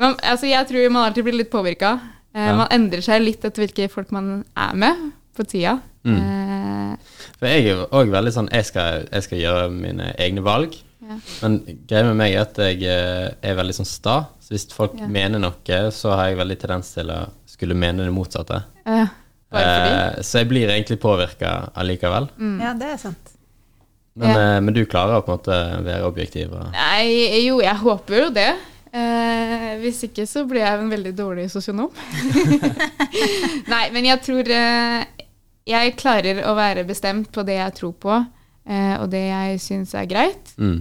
Men, 0.00 0.16
altså, 0.22 0.46
Jeg 0.50 0.66
tror 0.68 0.90
man 0.92 1.06
alltid 1.08 1.24
blir 1.24 1.38
litt 1.38 1.52
påvirka. 1.52 1.94
Eh, 2.34 2.48
Ja. 2.48 2.54
Man 2.58 2.68
endrer 2.74 3.00
seg 3.04 3.22
litt 3.22 3.44
etter 3.46 3.62
hvilke 3.64 3.86
folk 3.92 4.10
man 4.12 4.44
er 4.58 4.74
med 4.74 5.04
på 5.36 5.44
tida. 5.46 5.76
Mm. 6.04 6.16
Eh, 6.18 7.12
For 7.38 7.46
jeg 7.48 7.68
er 7.70 7.84
òg 7.94 8.10
veldig 8.12 8.32
sånn 8.34 8.50
jeg 8.52 8.66
skal, 8.68 9.06
jeg 9.12 9.22
skal 9.28 9.38
gjøre 9.40 9.68
mine 9.72 10.10
egne 10.20 10.42
valg. 10.44 10.74
ja. 11.04 11.16
Men 11.42 11.60
greia 11.88 12.04
med 12.10 12.16
meg 12.20 12.34
er 12.34 12.42
at 12.42 12.58
jeg 12.58 12.82
eh, 12.90 13.28
er 13.42 13.54
veldig 13.58 13.76
sånn 13.78 13.88
sta. 13.88 14.16
Så 14.42 14.52
hvis 14.56 14.66
folk 14.74 14.98
Ja. 15.00 15.06
mener 15.08 15.38
noe, 15.38 15.80
så 15.94 16.14
har 16.16 16.28
jeg 16.28 16.38
veldig 16.42 16.58
tendens 16.60 16.92
til 16.94 17.10
å 17.14 17.20
skulle 17.46 17.74
mene 17.78 18.04
det 18.04 18.12
motsatte. 18.12 18.64
Eh. 18.84 19.06
Eh, 19.54 20.20
så 20.26 20.42
jeg 20.42 20.48
blir 20.50 20.68
egentlig 20.68 20.98
påvirka 21.00 21.70
allikevel. 21.78 22.28
Mm. 22.38 22.58
Ja, 22.60 22.74
det 22.74 22.90
er 22.92 22.96
sant. 22.98 23.30
Men, 24.16 24.28
Ja. 24.30 24.56
eh, 24.56 24.60
men 24.60 24.74
du 24.74 24.84
klarer 24.86 25.18
å 25.18 25.24
på 25.26 25.32
en 25.32 25.38
måte 25.38 25.84
være 25.84 26.06
objektiv. 26.06 26.52
Nei, 26.72 27.42
jo, 27.46 27.60
jeg 27.60 27.74
håper 27.82 28.20
jo 28.20 28.30
det. 28.30 28.50
Eh, 28.94 29.70
hvis 29.82 30.04
ikke 30.06 30.22
så 30.30 30.44
blir 30.46 30.60
jeg 30.62 30.78
en 30.78 30.90
veldig 30.92 31.14
dårlig 31.18 31.48
sosionom. 31.50 31.90
Nei, 33.72 33.84
men 33.94 34.06
jeg 34.06 34.20
tror 34.24 34.50
eh, 34.54 35.04
jeg 35.66 35.94
klarer 35.98 36.42
å 36.46 36.54
være 36.58 36.84
bestemt 36.86 37.30
på 37.34 37.42
det 37.46 37.56
jeg 37.58 37.74
tror 37.80 37.94
på, 38.02 38.18
eh, 38.68 38.94
og 39.00 39.08
det 39.12 39.24
jeg 39.28 39.60
syns 39.64 39.94
er 39.98 40.06
greit 40.10 40.52
mm, 40.60 40.78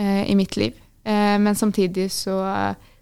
eh, 0.00 0.22
i 0.30 0.36
mitt 0.38 0.56
liv. 0.60 0.72
Eh, 1.04 1.36
men 1.42 1.56
samtidig 1.58 2.08
så 2.14 2.38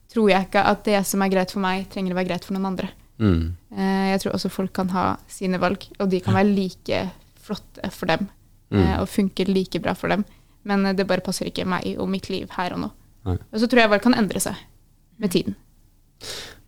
tror 0.08 0.30
jeg 0.32 0.48
ikke 0.48 0.62
at 0.72 0.82
det 0.88 1.02
som 1.06 1.22
er 1.22 1.30
greit 1.32 1.52
for 1.54 1.60
meg, 1.62 1.86
trenger 1.92 2.14
å 2.14 2.18
være 2.18 2.30
greit 2.32 2.46
for 2.48 2.56
noen 2.58 2.70
andre. 2.74 2.90
mm, 3.22 3.54
Eh, 3.78 4.06
jeg 4.14 4.20
tror 4.22 4.32
også 4.34 4.48
folk 4.50 4.72
kan 4.72 4.88
ha 4.94 5.02
sine 5.28 5.58
valg, 5.60 5.82
og 6.00 6.08
de 6.10 6.18
kan 6.24 6.34
være 6.34 6.48
like 6.54 7.02
flotte 7.44 7.90
for 7.92 8.08
dem. 8.08 8.24
Mm. 8.70 8.82
eh, 8.82 8.96
Og 9.00 9.08
funker 9.08 9.48
like 9.48 9.80
bra 9.80 9.94
for 9.96 10.12
dem. 10.12 10.24
Men 10.68 10.86
eh, 10.86 10.94
det 10.96 11.06
bare 11.08 11.24
passer 11.24 11.48
ikke 11.48 11.66
meg 11.68 11.94
og 11.98 12.08
mitt 12.12 12.28
liv 12.32 12.50
her 12.56 12.74
og 12.76 12.82
nå. 12.84 12.90
Nei. 13.28 13.38
Og 13.52 13.60
så 13.62 13.66
tror 13.68 13.82
jeg 13.84 13.90
bare 13.94 14.04
kan 14.04 14.16
endre 14.18 14.40
seg 14.40 14.56
med 15.18 15.32
tiden. 15.34 15.56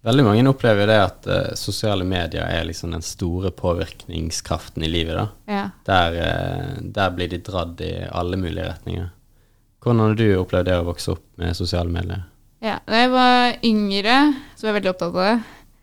Veldig 0.02 0.24
mange 0.24 0.48
opplever 0.48 0.88
det 0.88 0.96
at 0.96 1.26
uh, 1.28 1.54
sosiale 1.58 2.06
medier 2.08 2.46
er 2.48 2.64
liksom 2.64 2.94
den 2.94 3.02
store 3.04 3.50
påvirkningskraften 3.52 4.82
i 4.86 4.88
livet. 4.88 5.18
da. 5.18 5.26
Ja. 5.52 5.64
Der, 5.84 6.16
uh, 6.16 6.78
der 6.80 7.10
blir 7.12 7.28
de 7.28 7.38
dratt 7.44 7.80
i 7.84 7.90
alle 8.08 8.38
mulige 8.40 8.64
retninger. 8.70 9.10
Hvordan 9.80 10.00
har 10.00 10.16
du 10.16 10.24
opplevd 10.40 10.70
det 10.70 10.78
å 10.80 10.86
vokse 10.88 11.12
opp 11.14 11.24
med 11.40 11.56
sosiale 11.56 11.92
medier? 11.92 12.24
ja. 12.64 12.78
Da 12.86 13.02
jeg 13.04 13.10
var 13.12 13.54
yngre, 13.64 14.16
så 14.56 14.66
var 14.66 14.72
jeg 14.72 14.78
veldig 14.80 14.90
opptatt 14.94 15.14
av 15.14 15.22
det. 15.24 15.36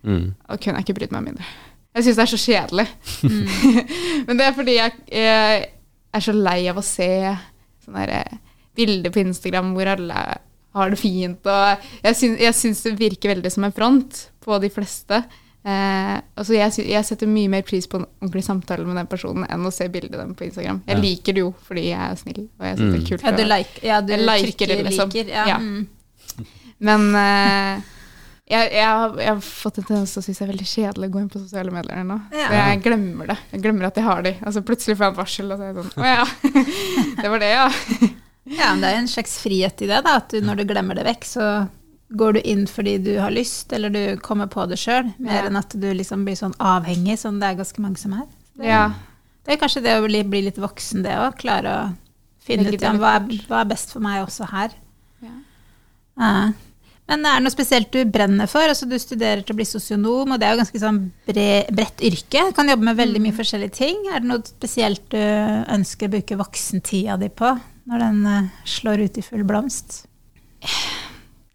Mm. 0.07 0.27
Og 0.50 0.59
kunne 0.62 0.77
jeg 0.81 0.86
ikke 0.88 0.97
brydd 1.00 1.13
meg 1.15 1.24
mindre. 1.29 1.47
Jeg 1.97 2.05
syns 2.05 2.17
det 2.19 2.25
er 2.25 2.33
så 2.33 2.41
kjedelig. 2.41 2.88
Men 4.27 4.38
det 4.38 4.45
er 4.45 4.57
fordi 4.57 4.75
jeg, 4.77 4.97
jeg 5.13 5.65
er 6.17 6.25
så 6.27 6.36
lei 6.36 6.59
av 6.71 6.77
å 6.81 6.83
se 6.86 7.09
sånne 7.86 8.05
eh, 8.09 8.38
bilder 8.77 9.13
på 9.13 9.24
Instagram 9.24 9.74
hvor 9.75 9.88
alle 9.95 10.21
har 10.77 10.89
det 10.93 11.00
fint. 11.01 11.47
Og 11.50 11.89
jeg 12.03 12.15
syns, 12.19 12.39
jeg 12.43 12.53
syns 12.53 12.81
det 12.86 12.97
virker 13.00 13.31
veldig 13.36 13.51
som 13.53 13.63
en 13.65 13.74
front 13.74 14.27
på 14.43 14.59
de 14.62 14.69
fleste. 14.69 15.24
Eh, 15.67 16.13
altså 16.38 16.53
jeg, 16.55 16.86
jeg 16.88 17.03
setter 17.03 17.27
mye 17.27 17.50
mer 17.51 17.63
pris 17.67 17.88
på 17.91 17.97
en 18.00 18.05
ordentlig 18.21 18.43
samtale 18.45 18.86
med 18.88 18.95
den 19.01 19.09
personen 19.12 19.47
enn 19.51 19.65
å 19.67 19.71
se 19.74 19.88
bildet 19.91 20.13
av 20.15 20.21
dem 20.27 20.36
på 20.38 20.45
Instagram. 20.45 20.83
Jeg 20.88 20.95
Ja. 20.95 21.01
liker 21.01 21.33
det 21.36 21.41
jo 21.43 21.50
fordi 21.67 21.88
jeg 21.89 22.00
er 22.12 22.15
snill, 22.21 22.43
og 22.59 22.65
jeg 22.69 22.77
syns 22.77 22.93
det 22.93 22.97
er 22.97 23.01
Mm. 23.01 23.09
kult. 23.09 23.24
Ja, 23.25 23.31
du, 23.36 23.43
like, 23.43 23.83
ja, 23.83 24.01
du 24.01 24.13
Jeg 24.13 24.21
liker 24.27 24.47
trykker 24.47 24.67
det, 24.67 24.77
liksom. 24.86 25.09
liker. 25.09 25.27
Ja. 25.33 25.45
Ja. 25.47 25.57
Mm. 25.57 25.88
Men 26.79 27.15
eh, 27.15 27.81
jeg, 28.48 28.68
jeg, 28.72 28.88
har, 28.88 29.16
jeg 29.20 29.27
har 29.34 29.42
fått 29.44 29.80
en 29.82 29.88
tendens 29.89 30.13
til 30.13 30.22
å 30.22 30.24
synes 30.24 30.38
det 30.39 30.46
er 30.46 30.51
veldig 30.54 30.68
kjedelig 30.72 31.08
å 31.10 31.13
gå 31.13 31.20
inn 31.20 31.32
på 31.34 31.42
sosiale 31.42 31.74
medier 31.75 32.06
nå. 32.08 32.16
Ja. 32.32 32.46
Jeg 32.56 32.80
glemmer 32.86 33.27
det. 33.34 33.36
Jeg 33.51 33.63
glemmer 33.66 33.89
at 33.89 33.98
jeg 34.00 34.06
har 34.08 34.22
de. 34.24 34.32
Altså 34.39 34.62
plutselig 34.68 34.96
får 34.96 35.06
jeg 35.10 35.13
et 35.16 35.20
varsel, 35.20 35.51
og 35.51 35.60
så 35.60 35.66
er 35.66 35.74
jeg 35.74 35.82
sånn 35.82 36.06
Å 36.06 36.13
ja. 36.13 36.27
Det 37.24 37.32
var 37.34 37.44
det, 37.44 37.50
ja. 37.51 37.66
Ja, 38.48 38.70
men 38.72 38.86
det 38.86 38.92
er 38.94 39.01
en 39.01 39.10
slags 39.12 39.34
frihet 39.44 39.84
i 39.84 39.89
det, 39.89 40.00
da. 40.06 40.13
At 40.22 40.32
du, 40.32 40.39
når 40.46 40.62
du 40.62 40.63
glemmer 40.70 40.96
det 40.96 41.04
vekk, 41.10 41.27
så 41.27 41.48
går 42.16 42.38
du 42.38 42.42
inn 42.48 42.63
fordi 42.72 42.94
du 43.04 43.12
har 43.20 43.34
lyst, 43.36 43.74
eller 43.75 43.92
du 43.92 44.01
kommer 44.24 44.48
på 44.48 44.63
det 44.72 44.77
sjøl, 44.80 45.10
mer 45.20 45.42
Ja. 45.42 45.50
enn 45.50 45.60
at 45.60 45.75
du 45.75 45.89
liksom 45.92 46.24
blir 46.24 46.39
sånn 46.39 46.56
avhengig, 46.63 47.18
som 47.20 47.42
det 47.42 47.50
er 47.50 47.60
ganske 47.60 47.84
mange 47.84 48.00
som 48.00 48.16
er. 48.16 48.30
Det, 48.56 48.70
ja. 48.70 48.86
det 49.44 49.58
er 49.58 49.60
kanskje 49.60 49.84
det 49.84 49.98
å 50.00 50.06
bli, 50.06 50.24
bli 50.24 50.46
litt 50.48 50.62
voksen, 50.62 51.04
det 51.04 51.18
òg. 51.20 51.36
Klare 51.44 51.74
å 51.74 51.84
finne 52.48 52.72
ut 52.72 52.80
ja, 52.80 52.94
hva, 52.96 53.18
er, 53.20 53.44
hva 53.51 53.60
er 53.66 53.70
best 53.75 53.92
for 53.92 54.08
meg 54.08 54.24
også 54.24 54.48
her. 54.54 54.72
Ja. 55.20 55.36
Ja. 56.16 56.32
Men 57.08 57.24
er 57.26 57.38
det 57.40 57.46
noe 57.46 57.54
spesielt 57.54 57.92
du 57.96 58.02
brenner 58.12 58.50
for? 58.52 58.68
Altså, 58.68 58.84
du 58.90 58.98
studerer 59.00 59.40
til 59.48 59.56
å 59.56 59.58
bli 59.62 59.66
sosionom, 59.66 60.34
og 60.34 60.40
det 60.42 60.48
er 60.48 60.56
jo 60.56 60.60
ganske 60.60 60.82
sånn 60.82 60.98
bre, 61.28 61.46
bredt 61.72 62.02
yrke. 62.04 62.42
Du 62.50 62.56
kan 62.58 62.68
jobbe 62.68 62.84
med 62.90 62.98
veldig 63.00 63.22
Mm. 63.22 63.28
mye 63.30 63.38
forskjellige 63.38 63.72
ting. 63.78 64.02
Er 64.12 64.20
det 64.20 64.28
noe 64.28 64.44
spesielt 64.44 65.06
du 65.10 65.18
ønsker 65.18 66.08
å 66.10 66.12
bruke 66.18 66.38
voksentida 66.38 67.16
di 67.20 67.30
på, 67.30 67.54
når 67.88 68.00
den 68.04 68.26
eh, 68.28 68.50
slår 68.66 69.06
ut 69.06 69.18
i 69.18 69.22
full 69.24 69.44
blomst? 69.48 70.02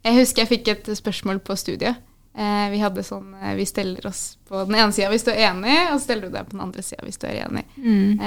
Jeg 0.03 0.17
husker 0.19 0.43
jeg 0.43 0.51
fikk 0.51 0.69
et 0.73 0.91
spørsmål 0.99 1.39
på 1.45 1.55
studiet. 1.61 2.01
Eh, 2.33 2.71
vi 2.73 2.79
hadde 2.81 3.03
sånn 3.05 3.35
eh, 3.43 3.53
Vi 3.59 3.67
steller 3.69 4.07
oss 4.09 4.39
på 4.49 4.63
den 4.65 4.79
ene 4.81 4.93
sida 4.97 5.11
hvis 5.13 5.27
du 5.27 5.31
er 5.35 5.51
enig, 5.51 5.75
og 5.93 5.99
så 5.99 6.07
steller 6.07 6.31
du 6.31 6.37
deg 6.39 6.47
på 6.49 6.57
den 6.57 6.65
andre 6.65 6.83
sida 6.83 7.05
hvis 7.05 7.21
du 7.21 7.27
er 7.29 7.43
enig. 7.45 7.67
Mm. 7.77 8.23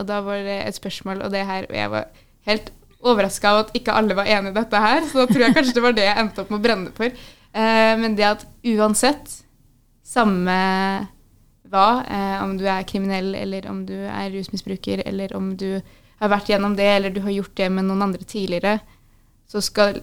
og 0.00 0.06
da 0.08 0.20
var 0.24 0.40
det 0.46 0.56
et 0.66 0.78
spørsmål, 0.80 1.20
og 1.26 1.30
det 1.34 1.44
her 1.44 1.66
og 1.68 1.76
Jeg 1.76 1.90
var 1.92 2.06
helt 2.48 2.70
overraska 3.00 3.52
av 3.52 3.62
at 3.64 3.76
ikke 3.76 3.94
alle 3.96 4.16
var 4.16 4.28
enig 4.28 4.52
i 4.52 4.58
dette 4.58 4.80
her, 4.82 5.04
så 5.08 5.22
da 5.22 5.28
tror 5.30 5.44
jeg 5.44 5.56
kanskje 5.56 5.76
det 5.76 5.84
var 5.84 5.96
det 5.96 6.06
jeg 6.08 6.18
endte 6.22 6.42
opp 6.42 6.50
med 6.52 6.60
å 6.60 6.64
brenne 6.64 6.92
for. 6.96 7.22
Eh, 7.50 7.94
men 8.00 8.16
det 8.18 8.26
at 8.28 8.44
uansett, 8.74 9.40
samme 10.10 10.56
hva, 11.70 11.88
eh, 12.04 12.36
om 12.42 12.56
du 12.58 12.66
er 12.68 12.86
kriminell, 12.88 13.32
eller 13.38 13.68
om 13.70 13.84
du 13.86 13.94
er 13.94 14.30
rusmisbruker, 14.34 15.04
eller 15.06 15.34
om 15.36 15.52
du 15.56 15.80
har 16.20 16.32
vært 16.32 16.50
gjennom 16.52 16.74
det, 16.76 16.88
eller 16.96 17.14
du 17.14 17.22
har 17.24 17.34
gjort 17.34 17.56
det 17.56 17.68
med 17.72 17.86
noen 17.88 18.08
andre 18.08 18.26
tidligere, 18.28 18.78
så 19.48 19.62
skal 19.64 20.02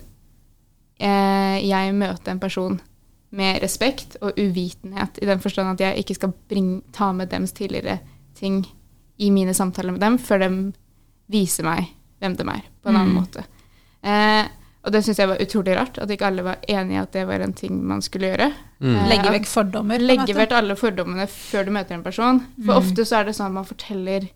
eh, 1.00 1.58
jeg 1.62 1.96
møte 1.96 2.32
en 2.32 2.42
person 2.42 2.80
med 3.38 3.60
respekt 3.62 4.16
og 4.24 4.40
uvitenhet, 4.40 5.20
i 5.22 5.28
den 5.28 5.44
forstand 5.44 5.76
at 5.76 5.84
jeg 5.84 6.02
ikke 6.02 6.16
skal 6.18 6.34
bring, 6.50 6.72
ta 6.96 7.12
med 7.14 7.30
dems 7.30 7.54
tidligere 7.54 8.00
ting 8.38 8.64
i 9.20 9.30
mine 9.34 9.54
samtaler 9.54 9.94
med 9.94 10.02
dem, 10.02 10.18
før 10.18 10.46
de 10.46 10.52
viser 11.28 11.68
meg 11.68 11.92
hvem 12.22 12.36
de 12.38 12.44
er, 12.50 12.62
på 12.84 12.90
en 12.90 12.96
annen 12.96 13.14
Mm. 13.14 13.20
måte. 13.22 13.44
Eh, 14.04 14.48
og 14.86 14.92
det 14.94 15.04
syns 15.04 15.18
jeg 15.20 15.28
var 15.28 15.38
utrolig 15.44 15.76
rart, 15.76 15.98
at 16.00 16.10
ikke 16.10 16.26
alle 16.30 16.44
var 16.44 16.58
enige 16.68 16.96
i 16.96 17.02
at 17.02 17.12
det 17.12 17.26
var 17.28 17.40
en 17.44 17.54
ting 17.54 17.84
man 17.84 18.02
skulle 18.02 18.30
gjøre. 18.32 18.54
Mm. 18.80 18.96
Eh, 18.96 19.08
Legge 19.10 19.32
vekk 19.34 19.46
fordommer? 19.52 20.00
Legge 20.00 20.34
vekk 20.38 20.52
alle 20.56 20.76
fordommene 20.80 21.26
før 21.28 21.66
du 21.66 21.72
møter 21.72 21.94
en 21.98 22.04
person. 22.04 22.40
For 22.66 22.74
Mm. 22.74 22.78
ofte 22.78 23.06
så 23.06 23.20
er 23.20 23.24
det 23.26 23.36
sånn 23.36 23.48
at 23.48 23.52
man 23.54 23.66
forteller 23.66 24.30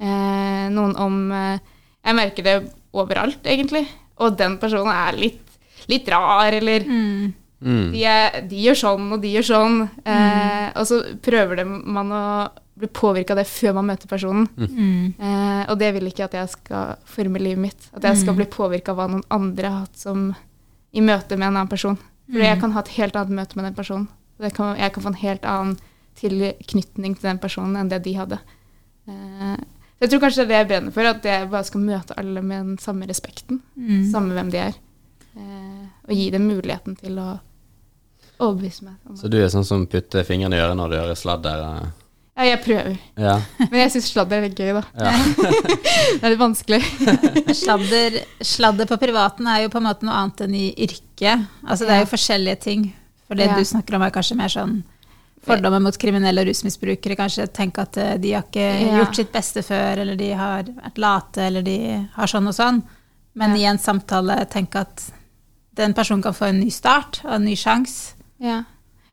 eh, 0.00 0.68
noen 0.74 0.96
om 0.98 1.30
eh, 1.32 1.58
Jeg 2.04 2.14
merker 2.18 2.42
det 2.44 2.72
overalt, 2.92 3.40
egentlig. 3.44 3.86
Og 4.18 4.36
den 4.36 4.58
personen 4.58 4.92
er 4.92 5.16
litt, 5.16 5.40
litt 5.88 6.08
rar, 6.08 6.52
eller 6.52 6.80
Mm. 6.84 7.32
Mm. 7.64 7.92
de, 7.92 8.04
er, 8.04 8.40
de 8.46 8.56
gjør 8.56 8.76
sånn, 8.76 9.12
og 9.14 9.22
de 9.22 9.30
gjør 9.32 9.46
sånn. 9.48 9.88
Eh, 10.04 10.72
og 10.76 10.84
så 10.86 10.98
prøver 11.22 11.56
det, 11.56 11.66
man 11.66 12.10
å 12.12 12.50
bli 12.76 12.88
påvirka 12.90 13.32
av 13.34 13.38
det 13.38 13.46
før 13.46 13.74
man 13.74 13.86
møter 13.86 14.08
personen. 14.10 14.48
Mm. 14.58 15.14
Eh, 15.18 15.64
og 15.70 15.78
det 15.78 15.92
vil 15.94 16.08
ikke 16.10 16.24
at 16.24 16.32
jeg 16.34 16.48
skal 16.56 16.96
forme 17.06 17.38
livet 17.38 17.58
mitt. 17.62 17.88
At 17.94 18.02
jeg 18.02 18.16
skal 18.18 18.34
Mm. 18.34 18.36
bli 18.36 18.46
påvirka 18.46 18.90
av 18.90 18.96
hva 18.98 19.06
noen 19.10 19.22
andre 19.30 19.68
har 19.70 19.80
hatt 19.86 19.96
som 19.96 20.34
i 20.92 21.00
møte 21.00 21.36
med 21.38 21.46
en 21.48 21.56
annen 21.56 21.68
person. 21.68 21.96
For 22.26 22.38
Mm. 22.40 22.44
jeg 22.48 22.60
kan 22.60 22.72
ha 22.72 22.80
et 22.80 22.88
helt 22.88 23.14
annet 23.16 23.30
møte 23.36 23.56
med 23.56 23.64
den 23.64 23.74
personen. 23.74 24.08
Det 24.40 24.52
kan, 24.54 24.76
jeg 24.76 24.92
kan 24.92 25.02
få 25.02 25.06
en 25.08 25.14
helt 25.22 25.42
annen 25.44 25.76
tilknytning 26.16 27.14
til 27.14 27.22
den 27.30 27.38
personen 27.38 27.76
enn 27.76 27.88
det 27.88 28.02
de 28.02 28.12
hadde. 28.14 28.38
Eh, 29.08 29.56
så 29.56 30.00
jeg 30.00 30.10
tror 30.10 30.20
kanskje 30.20 30.46
det 30.48 30.54
er 30.56 30.64
det 30.64 30.68
jeg 30.68 30.68
brenner 30.68 30.92
for, 30.92 31.00
at 31.06 31.22
jeg 31.22 31.50
bare 31.50 31.64
skal 31.64 31.80
møte 31.80 32.14
alle 32.18 32.42
med 32.42 32.64
den 32.66 32.78
samme 32.78 33.06
respekten. 33.06 33.60
Mm. 33.78 34.10
Samme 34.10 34.34
hvem 34.34 34.50
de 34.50 34.58
er. 34.58 34.74
Eh, 35.36 35.86
og 36.08 36.14
gi 36.14 36.30
dem 36.30 36.48
muligheten 36.48 36.96
til 36.98 37.18
å 37.18 37.40
overbevise 38.40 38.82
meg. 38.82 38.94
Så 39.16 39.30
du 39.30 39.36
er 39.38 39.46
sånn 39.48 39.64
som 39.64 39.86
putter 39.86 40.24
fingrene 40.24 40.54
i 40.56 40.58
ørene 40.62 40.76
når 40.82 40.90
du 40.90 40.96
hører 40.96 41.14
sladder? 41.14 41.92
Ja, 42.36 42.44
jeg 42.48 42.60
prøver. 42.64 42.96
Ja. 43.16 43.34
Men 43.70 43.78
jeg 43.84 43.90
syns 43.94 44.08
sladder 44.12 44.38
er 44.40 44.48
litt 44.48 44.58
gøy, 44.58 44.72
da. 44.74 44.82
ja. 44.98 45.12
Det 46.18 46.22
er 46.24 46.32
litt 46.34 46.40
vanskelig. 46.40 46.80
Sladder, 47.62 48.16
sladder 48.44 48.86
på 48.90 48.98
privaten 49.00 49.46
er 49.50 49.62
jo 49.64 49.70
på 49.72 49.78
en 49.80 49.86
måte 49.86 50.06
noe 50.06 50.16
annet 50.18 50.42
enn 50.46 50.54
i 50.58 50.66
yrket. 50.86 51.44
Altså 51.66 51.86
det 51.86 51.94
er 51.94 52.02
jo 52.04 52.10
forskjellige 52.10 52.60
ting. 52.64 52.84
For 53.28 53.38
det 53.38 53.46
Ja. 53.48 53.56
du 53.56 53.64
snakker 53.64 53.96
om 53.96 54.02
er 54.02 54.10
kanskje 54.14 54.36
mer 54.36 54.48
sånn 54.52 54.82
fordommer 55.44 55.80
mot 55.84 55.96
kriminelle 56.00 56.40
og 56.42 56.48
rusmisbrukere. 56.48 57.16
Kanskje 57.16 57.46
tenke 57.52 57.82
at 57.84 57.96
eh, 58.00 58.14
de 58.20 58.32
har 58.32 58.42
ikke 58.46 58.66
Ja. 58.66 58.98
gjort 59.02 59.16
sitt 59.16 59.32
beste 59.32 59.62
før, 59.62 60.00
eller 60.02 60.16
de 60.16 60.30
har 60.32 60.62
vært 60.64 60.98
late, 60.98 61.38
eller 61.48 61.62
de 61.62 61.78
har 62.14 62.26
sånn 62.30 62.48
og 62.48 62.54
sånn. 62.56 62.82
Men 63.34 63.54
Ja. 63.56 63.56
i 63.56 63.64
en 63.72 63.78
samtale 63.78 64.44
tenke 64.50 64.80
at 64.80 65.10
den 65.74 65.92
personen 65.94 66.22
kan 66.22 66.32
få 66.34 66.48
en 66.48 66.60
ny 66.60 66.70
start 66.70 67.20
og 67.24 67.32
en 67.34 67.44
ny 67.44 67.54
sjanse. 67.56 68.14
Ja. 68.40 68.62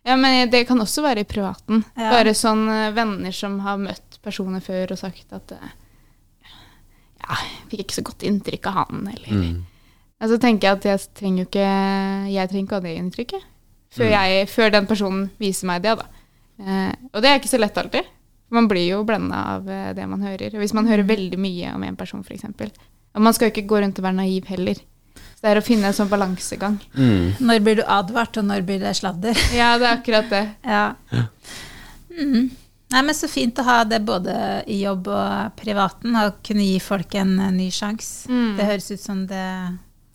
Ja, 0.06 0.16
men 0.18 0.50
det 0.50 0.64
kan 0.68 0.80
også 0.82 1.04
være 1.06 1.22
i 1.26 1.30
privaten. 1.30 1.84
Ja. 1.98 2.10
Bare 2.16 2.34
sånn 2.38 2.64
eh, 2.70 2.92
venner 2.96 3.32
som 3.36 3.60
har 3.66 3.78
møtt 3.78 4.18
personer 4.24 4.62
før 4.66 4.92
og 4.96 4.98
sagt 5.02 5.34
at 5.34 5.52
eh, 5.58 5.72
Ja, 7.22 7.38
fikk 7.70 7.84
ikke 7.86 7.98
så 8.00 8.04
godt 8.08 8.24
inntrykk 8.26 8.66
av 8.72 8.80
han, 8.82 9.04
eller 9.14 9.30
Mm. 9.42 9.60
Altså 10.22 10.38
tenker 10.38 10.68
jeg 10.68 10.78
at 10.78 10.84
jeg 10.86 11.14
trenger 11.18 11.42
jo 11.42 11.48
ikke 11.50 11.68
Jeg 12.30 12.50
trenger 12.50 12.66
ikke 12.68 12.76
ha 12.78 12.82
det 12.86 12.96
inntrykket. 13.00 13.46
Før, 13.92 14.06
Mm. 14.06 14.12
jeg, 14.12 14.48
før 14.50 14.70
den 14.72 14.86
personen 14.88 15.30
viser 15.40 15.66
meg 15.68 15.82
det, 15.82 15.96
da. 15.98 16.06
Eh, 16.62 16.94
og 17.14 17.22
det 17.22 17.30
er 17.32 17.40
ikke 17.40 17.50
så 17.50 17.60
lett 17.60 17.78
alltid. 17.78 18.06
Man 18.52 18.68
blir 18.68 18.86
jo 18.92 19.04
blenda 19.04 19.40
av 19.56 19.68
eh, 19.70 19.94
det 19.94 20.06
man 20.08 20.22
hører. 20.22 20.52
Hvis 20.60 20.74
man 20.78 20.86
hører 20.88 21.04
veldig 21.10 21.40
mye 21.40 21.74
om 21.74 21.84
en 21.84 21.96
person, 21.96 22.22
f.eks. 22.24 22.44
Og 23.16 23.22
man 23.22 23.34
skal 23.34 23.50
jo 23.50 23.54
ikke 23.56 23.68
gå 23.68 23.82
rundt 23.82 23.98
og 24.00 24.04
være 24.06 24.14
naiv 24.22 24.46
heller. 24.46 24.76
Så 25.42 25.48
det 25.48 25.54
er 25.56 25.58
å 25.58 25.66
finne 25.66 25.90
en 25.90 25.96
sånn 25.98 26.10
balansegang. 26.12 26.76
Mm. 26.94 27.40
Når 27.42 27.62
blir 27.66 27.80
du 27.80 27.86
advart, 27.90 28.38
og 28.38 28.46
når 28.46 28.62
blir 28.66 28.82
det 28.84 28.92
sladder? 29.00 29.38
Ja, 29.58 29.72
det 29.82 29.88
er 29.90 29.96
akkurat 29.96 30.28
det. 30.30 30.42
Ja. 30.76 30.84
Mm. 32.14 32.52
Nei, 32.92 33.02
men 33.08 33.16
Så 33.18 33.26
fint 33.32 33.58
å 33.58 33.66
ha 33.66 33.80
det 33.88 34.04
både 34.06 34.36
i 34.70 34.84
jobb 34.84 35.08
og 35.10 35.56
privaten, 35.58 36.14
og 36.22 36.38
kunne 36.46 36.68
gi 36.68 36.76
folk 36.84 37.16
en 37.18 37.32
eh, 37.40 37.54
ny 37.56 37.72
sjanse. 37.74 38.30
Mm. 38.30 38.52
Det 38.60 38.68
høres 38.68 38.90
ut 38.92 39.02
som 39.02 39.24
det 39.26 39.46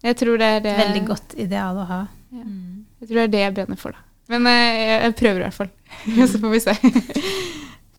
Jeg 0.05 0.19
tror 0.21 0.39
det 0.39 0.51
er 0.53 0.61
et 0.61 0.79
veldig 0.79 1.03
godt 1.09 1.35
ideal 1.43 1.81
å 1.83 1.87
ha. 1.89 2.03
Ja. 2.31 2.45
Mm. 2.45 2.85
Jeg 3.01 3.09
tror 3.09 3.19
det 3.19 3.25
er 3.25 3.33
det 3.33 3.41
jeg 3.43 3.55
brenner 3.57 3.81
for, 3.81 3.97
da. 3.97 4.05
Men 4.31 4.47
eh, 4.53 4.77
jeg, 4.79 5.01
jeg 5.09 5.17
prøver 5.25 5.41
i 5.41 5.49
hvert 5.49 5.59
fall. 5.59 5.73
Så 6.31 6.43
får 6.45 6.55
vi 6.55 6.62
se. 6.69 6.77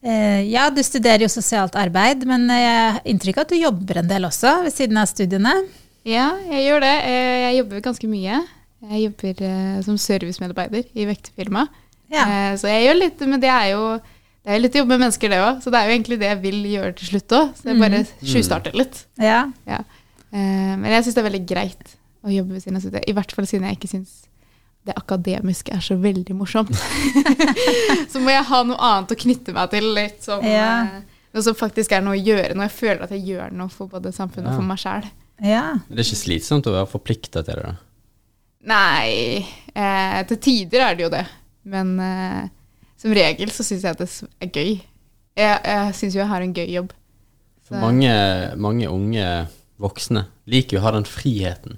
Eh, 0.07 0.45
ja, 0.53 0.69
du 0.71 0.79
studerer 0.85 1.25
jo 1.25 1.29
sosialt 1.33 1.75
arbeid, 1.75 2.23
men 2.29 2.47
jeg 2.55 2.79
har 2.79 3.03
inntrykk 3.03 3.41
av 3.41 3.49
at 3.49 3.51
du 3.51 3.59
jobber 3.59 3.99
en 3.99 4.09
del 4.13 4.29
også 4.29 4.61
ved 4.63 4.75
siden 4.77 5.01
av 5.01 5.11
studiene. 5.11 5.57
Ja, 6.07 6.27
jeg 6.51 6.63
gjør 6.69 6.83
det. 6.85 6.93
Eh, 7.11 7.39
Jeg 7.47 7.57
jobber 7.61 7.81
ganske 7.85 8.07
mye. 8.11 8.39
Jeg 8.87 9.01
jobber 9.07 9.41
eh, 9.47 9.81
som 9.85 9.97
servicemedarbeider 9.99 10.85
i 10.95 11.05
vekterfirma. 11.09 11.65
Ja. 12.13 12.23
Eh, 12.23 12.53
Så 12.61 12.69
jeg 12.71 12.85
gjør 12.87 12.99
litt, 13.01 13.19
men 13.27 13.39
det 13.43 13.49
er 13.51 13.73
jo 13.75 13.83
det 14.47 14.53
er 14.55 14.61
litt 14.63 14.75
å 14.77 14.79
jobbe 14.79 14.95
med 14.95 15.01
mennesker, 15.03 15.27
det 15.33 15.37
òg. 15.43 15.57
Så 15.59 15.71
det 15.73 15.79
er 15.81 15.89
jo 15.89 15.95
egentlig 15.97 16.17
det 16.21 16.27
jeg 16.29 16.39
vil 16.45 16.59
gjøre 16.71 16.93
til 16.95 17.07
slutt 17.09 17.33
òg. 17.35 17.49
Så 17.59 17.67
jeg 17.67 17.79
bare 17.81 18.03
tjuvstarter 18.23 18.77
litt. 18.79 19.01
ja. 19.19 19.41
Ja. 19.67 19.81
Eh, 20.31 20.75
Men 20.79 20.85
jeg 20.91 21.03
syns 21.03 21.15
det 21.17 21.23
er 21.23 21.29
veldig 21.29 21.45
greit 21.49 21.91
å 22.23 22.31
jobbe 22.31 22.53
ved 22.55 22.63
siden 22.63 22.77
av 22.79 22.81
studiet. 22.85 23.03
I 23.07 23.13
hvert 23.17 23.31
fall 23.35 23.45
siden 23.47 23.67
jeg 23.67 23.77
ikke 23.77 23.91
syns 23.91 24.15
det 24.87 24.95
akademiske 24.95 25.73
er 25.75 25.83
så 25.83 25.97
veldig 25.99 26.31
morsomt. 26.39 26.71
så 28.11 28.19
må 28.23 28.31
jeg 28.31 28.43
ha 28.47 28.59
noe 28.63 28.77
annet 28.79 29.11
å 29.11 29.19
knytte 29.19 29.53
meg 29.55 29.69
til. 29.73 29.87
Litt 29.97 30.23
som 30.23 30.43
Ja. 30.47 31.01
noe 31.33 31.43
som 31.43 31.55
faktisk 31.59 31.91
er 31.91 32.01
noe 32.05 32.15
å 32.15 32.23
gjøre, 32.23 32.55
når 32.55 32.69
jeg 32.69 32.75
føler 32.77 33.03
at 33.03 33.11
jeg 33.11 33.25
gjør 33.33 33.51
noe 33.51 33.67
for 33.73 33.87
både 33.91 34.13
samfunnet 34.15 34.47
Ja. 34.47 34.55
og 34.55 34.61
for 34.61 34.67
meg 34.69 34.79
sjæl. 34.79 35.09
Ja. 35.43 35.77
Det 35.89 35.99
er 35.99 36.05
ikke 36.07 36.19
slitsomt 36.23 36.67
å 36.69 36.73
være 36.73 36.89
forplikta 36.89 37.43
til 37.45 37.59
det, 37.59 37.63
da? 37.63 37.75
Nei, 38.67 39.45
eh, 39.75 40.21
til 40.27 40.39
tider 40.43 40.81
er 40.89 40.95
det 40.97 41.05
jo 41.05 41.11
det. 41.13 41.25
Men 41.67 41.91
eh, 42.01 42.47
som 42.99 43.13
regel 43.15 43.51
så 43.53 43.63
syns 43.67 43.83
jeg 43.85 43.93
at 43.95 44.01
det 44.01 44.09
er 44.43 44.49
gøy. 44.51 44.71
Jeg, 45.37 45.59
jeg 45.63 45.93
syns 45.99 46.15
jo 46.17 46.23
jeg 46.23 46.31
har 46.31 46.41
en 46.45 46.55
gøy 46.57 46.71
jobb. 46.73 46.93
Så- 47.67 47.77
mange, 47.81 48.11
mange 48.57 48.87
unge 48.89 49.27
voksne 49.79 50.25
liker 50.49 50.77
jo 50.77 50.81
å 50.81 50.85
ha 50.87 50.91
den 50.97 51.03
friheten 51.07 51.77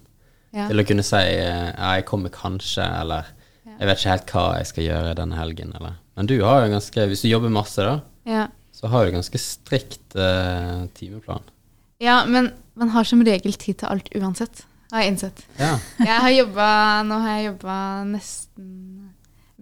Ja. 0.54 0.68
til 0.68 0.80
å 0.82 0.86
kunne 0.88 1.04
si 1.06 1.18
eh, 1.18 1.74
ja, 1.76 1.90
jeg 2.00 2.06
kommer 2.10 2.30
kanskje, 2.34 2.82
eller 3.02 3.28
jeg 3.66 3.86
vet 3.90 4.00
ikke 4.00 4.10
helt 4.16 4.32
hva 4.34 4.46
jeg 4.58 4.66
skal 4.72 4.84
gjøre 4.88 5.16
denne 5.20 5.36
helgen, 5.38 5.74
eller 5.76 5.98
Men 6.18 6.26
du 6.28 6.34
har 6.44 6.66
jo 6.66 6.72
ganske 6.74 7.06
Hvis 7.08 7.22
du 7.22 7.30
jobber 7.30 7.50
masse, 7.54 7.78
da, 7.86 8.00
Ja. 8.26 8.48
så 8.74 8.88
har 8.90 9.06
du 9.06 9.12
ganske 9.12 9.38
strikt 9.38 10.16
eh, 10.16 10.88
timeplan. 10.96 11.44
Ja, 12.00 12.24
men 12.26 12.52
man 12.80 12.90
har 12.94 13.04
som 13.08 13.22
regel 13.26 13.54
tid 13.60 13.78
til 13.82 13.90
alt 13.92 14.10
uansett, 14.16 14.64
har 14.92 15.04
jeg 15.04 15.12
innsett. 15.14 15.42
Ja. 15.60 15.76
Jeg 16.02 16.22
har 16.24 16.32
jobba 16.34 16.68
Nå 17.06 17.18
har 17.22 17.36
jeg 17.38 17.46
jobba 17.52 17.74
nesten 18.10 18.70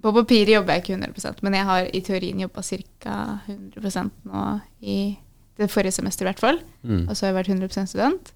På 0.02 0.14
papiret 0.16 0.54
jobber 0.54 0.78
jeg 0.78 0.84
ikke 0.86 0.96
100% 1.02 1.42
men 1.44 1.58
jeg 1.58 1.66
har 1.68 1.90
i 1.92 2.02
teorien 2.06 2.40
jobba 2.46 2.62
ca. 2.64 3.16
100% 3.50 4.12
nå 4.30 4.44
i 4.82 5.18
det 5.58 5.68
forrige 5.74 5.92
semester, 5.98 6.24
i 6.24 6.30
hvert 6.30 6.40
fall. 6.40 6.60
Mm. 6.86 7.08
Og 7.10 7.18
så 7.18 7.26
har 7.26 7.32
jeg 7.34 7.38
vært 7.40 7.50
100% 7.72 7.90
student. 7.90 8.28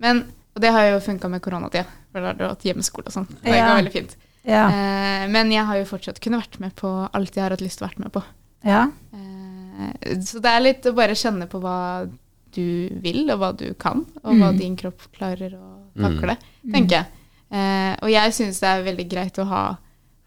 Men, 0.00 0.22
og 0.56 0.62
det 0.64 0.70
har 0.72 0.86
jo 0.88 1.00
funka 1.04 1.28
med 1.28 1.42
koronatida, 1.44 1.84
for 2.10 2.24
da 2.24 2.30
har 2.32 2.38
du 2.38 2.44
hatt 2.48 2.64
hjemmeskole 2.64 3.10
og 3.10 3.12
sånn. 3.12 3.26
Det 3.44 3.52
Ja. 3.52 3.66
går 3.68 3.82
veldig 3.82 3.92
fint. 3.92 4.14
Ja. 4.48 4.62
Eh, 4.72 5.26
men 5.28 5.52
jeg 5.52 5.64
har 5.68 5.76
jo 5.76 5.84
fortsatt 5.92 6.22
kunnet 6.24 6.40
vært 6.46 6.58
med 6.64 6.74
på 6.80 6.88
alt 7.12 7.36
jeg 7.36 7.44
har 7.44 7.52
hatt 7.52 7.60
lyst 7.60 7.78
til 7.78 7.84
å 7.86 7.90
være 7.92 8.00
med 8.06 8.12
på. 8.16 8.24
ja. 8.64 8.86
Eh, 9.12 10.16
så 10.24 10.40
det 10.40 10.50
er 10.56 10.60
litt 10.64 10.86
å 10.88 10.94
bare 10.96 11.14
kjenne 11.18 11.46
på 11.52 11.60
hva 11.60 12.08
du 12.54 12.88
vil, 13.04 13.24
og 13.34 13.38
hva 13.42 13.50
du 13.56 13.66
kan, 13.74 14.04
og 14.22 14.34
hva 14.38 14.52
Mm. 14.52 14.58
din 14.58 14.76
kropp 14.76 15.02
klarer 15.16 15.52
å 15.58 15.68
takle, 16.00 16.36
tenker 16.72 16.96
jeg. 17.02 17.06
Eh, 17.50 17.96
og 18.02 18.08
jeg 18.10 18.32
syns 18.32 18.60
det 18.60 18.68
er 18.70 18.84
veldig 18.86 19.08
greit 19.10 19.38
å 19.38 19.46
ha 19.46 19.62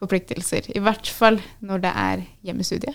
forpliktelser, 0.00 0.70
i 0.76 0.80
hvert 0.80 1.06
fall 1.10 1.40
når 1.64 1.80
det 1.82 1.92
er 1.96 2.22
hjemmestudie. 2.46 2.94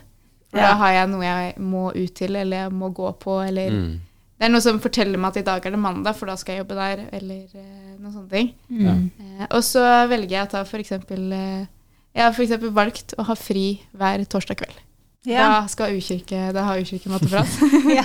For 0.50 0.58
Ja. 0.60 0.70
da 0.70 0.76
har 0.78 0.92
jeg 0.94 1.10
noe 1.10 1.24
jeg 1.26 1.56
må 1.60 1.92
ut 1.96 2.14
til, 2.16 2.36
eller 2.36 2.58
jeg 2.66 2.72
må 2.72 2.94
gå 2.94 3.12
på, 3.20 3.40
eller 3.48 3.70
Mm. 3.72 4.00
det 4.40 4.46
er 4.46 4.50
noe 4.50 4.62
som 4.62 4.80
forteller 4.80 5.18
meg 5.18 5.30
at 5.30 5.38
i 5.38 5.42
dag 5.42 5.66
er 5.66 5.72
det 5.72 5.80
mandag, 5.80 6.16
for 6.16 6.26
da 6.28 6.36
skal 6.36 6.56
jeg 6.56 6.66
jobbe 6.66 6.76
der, 6.76 7.10
eller 7.12 7.44
eh, 7.56 7.98
noen 8.00 8.14
sånne 8.14 8.30
ting. 8.30 8.54
Mm. 8.72 9.12
Eh, 9.20 9.48
og 9.52 9.62
så 9.64 10.08
velger 10.08 10.30
jeg 10.30 10.48
å 10.48 10.50
ta 10.52 10.64
for 10.64 10.78
eksempel 10.80 11.32
eh, 11.34 11.66
Jeg 12.16 12.22
har 12.24 12.32
for 12.34 12.44
eksempel 12.44 12.70
valgt 12.70 13.16
å 13.18 13.24
ha 13.26 13.34
fri 13.34 13.82
hver 13.98 14.24
torsdag 14.30 14.58
kveld. 14.58 14.78
Ja. 15.26 15.44
Da 15.48 15.68
skal 15.72 15.94
U-kirke, 15.96 16.52
da 16.54 16.64
har 16.68 16.82
U-kirke 16.84 17.10
matteprat. 17.14 17.48
Ja. 17.98 18.04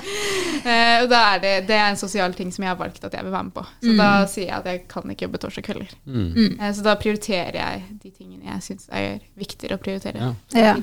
uh, 0.62 1.02
og 1.04 1.08
da 1.10 1.22
er 1.34 1.40
det, 1.42 1.54
det 1.68 1.74
er 1.78 1.88
en 1.90 1.96
sosial 1.98 2.34
ting 2.34 2.52
som 2.54 2.62
jeg 2.66 2.70
har 2.72 2.78
valgt 2.78 3.04
at 3.04 3.14
jeg 3.14 3.24
vil 3.26 3.32
være 3.34 3.48
med 3.48 3.54
på. 3.56 3.64
Så 3.82 3.90
Mm. 3.92 3.96
da 3.98 4.10
sier 4.30 4.46
jeg 4.46 4.56
at 4.58 4.66
jeg 4.70 4.84
kan 4.88 5.10
ikke 5.10 5.26
jobbe 5.26 5.38
torsdag 5.42 5.64
kvelder. 5.66 5.92
Mm. 6.06 6.60
Eh, 6.60 6.72
så 6.74 6.82
da 6.86 6.94
prioriterer 7.00 7.58
jeg 7.58 7.82
de 8.02 8.10
tingene 8.10 8.44
jeg 8.52 8.62
syns 8.62 8.88
er 8.92 9.18
viktigere 9.38 9.78
å 9.78 9.82
prioritere. 9.82 10.32
Ja. 10.54 10.62
Ja. 10.62 10.74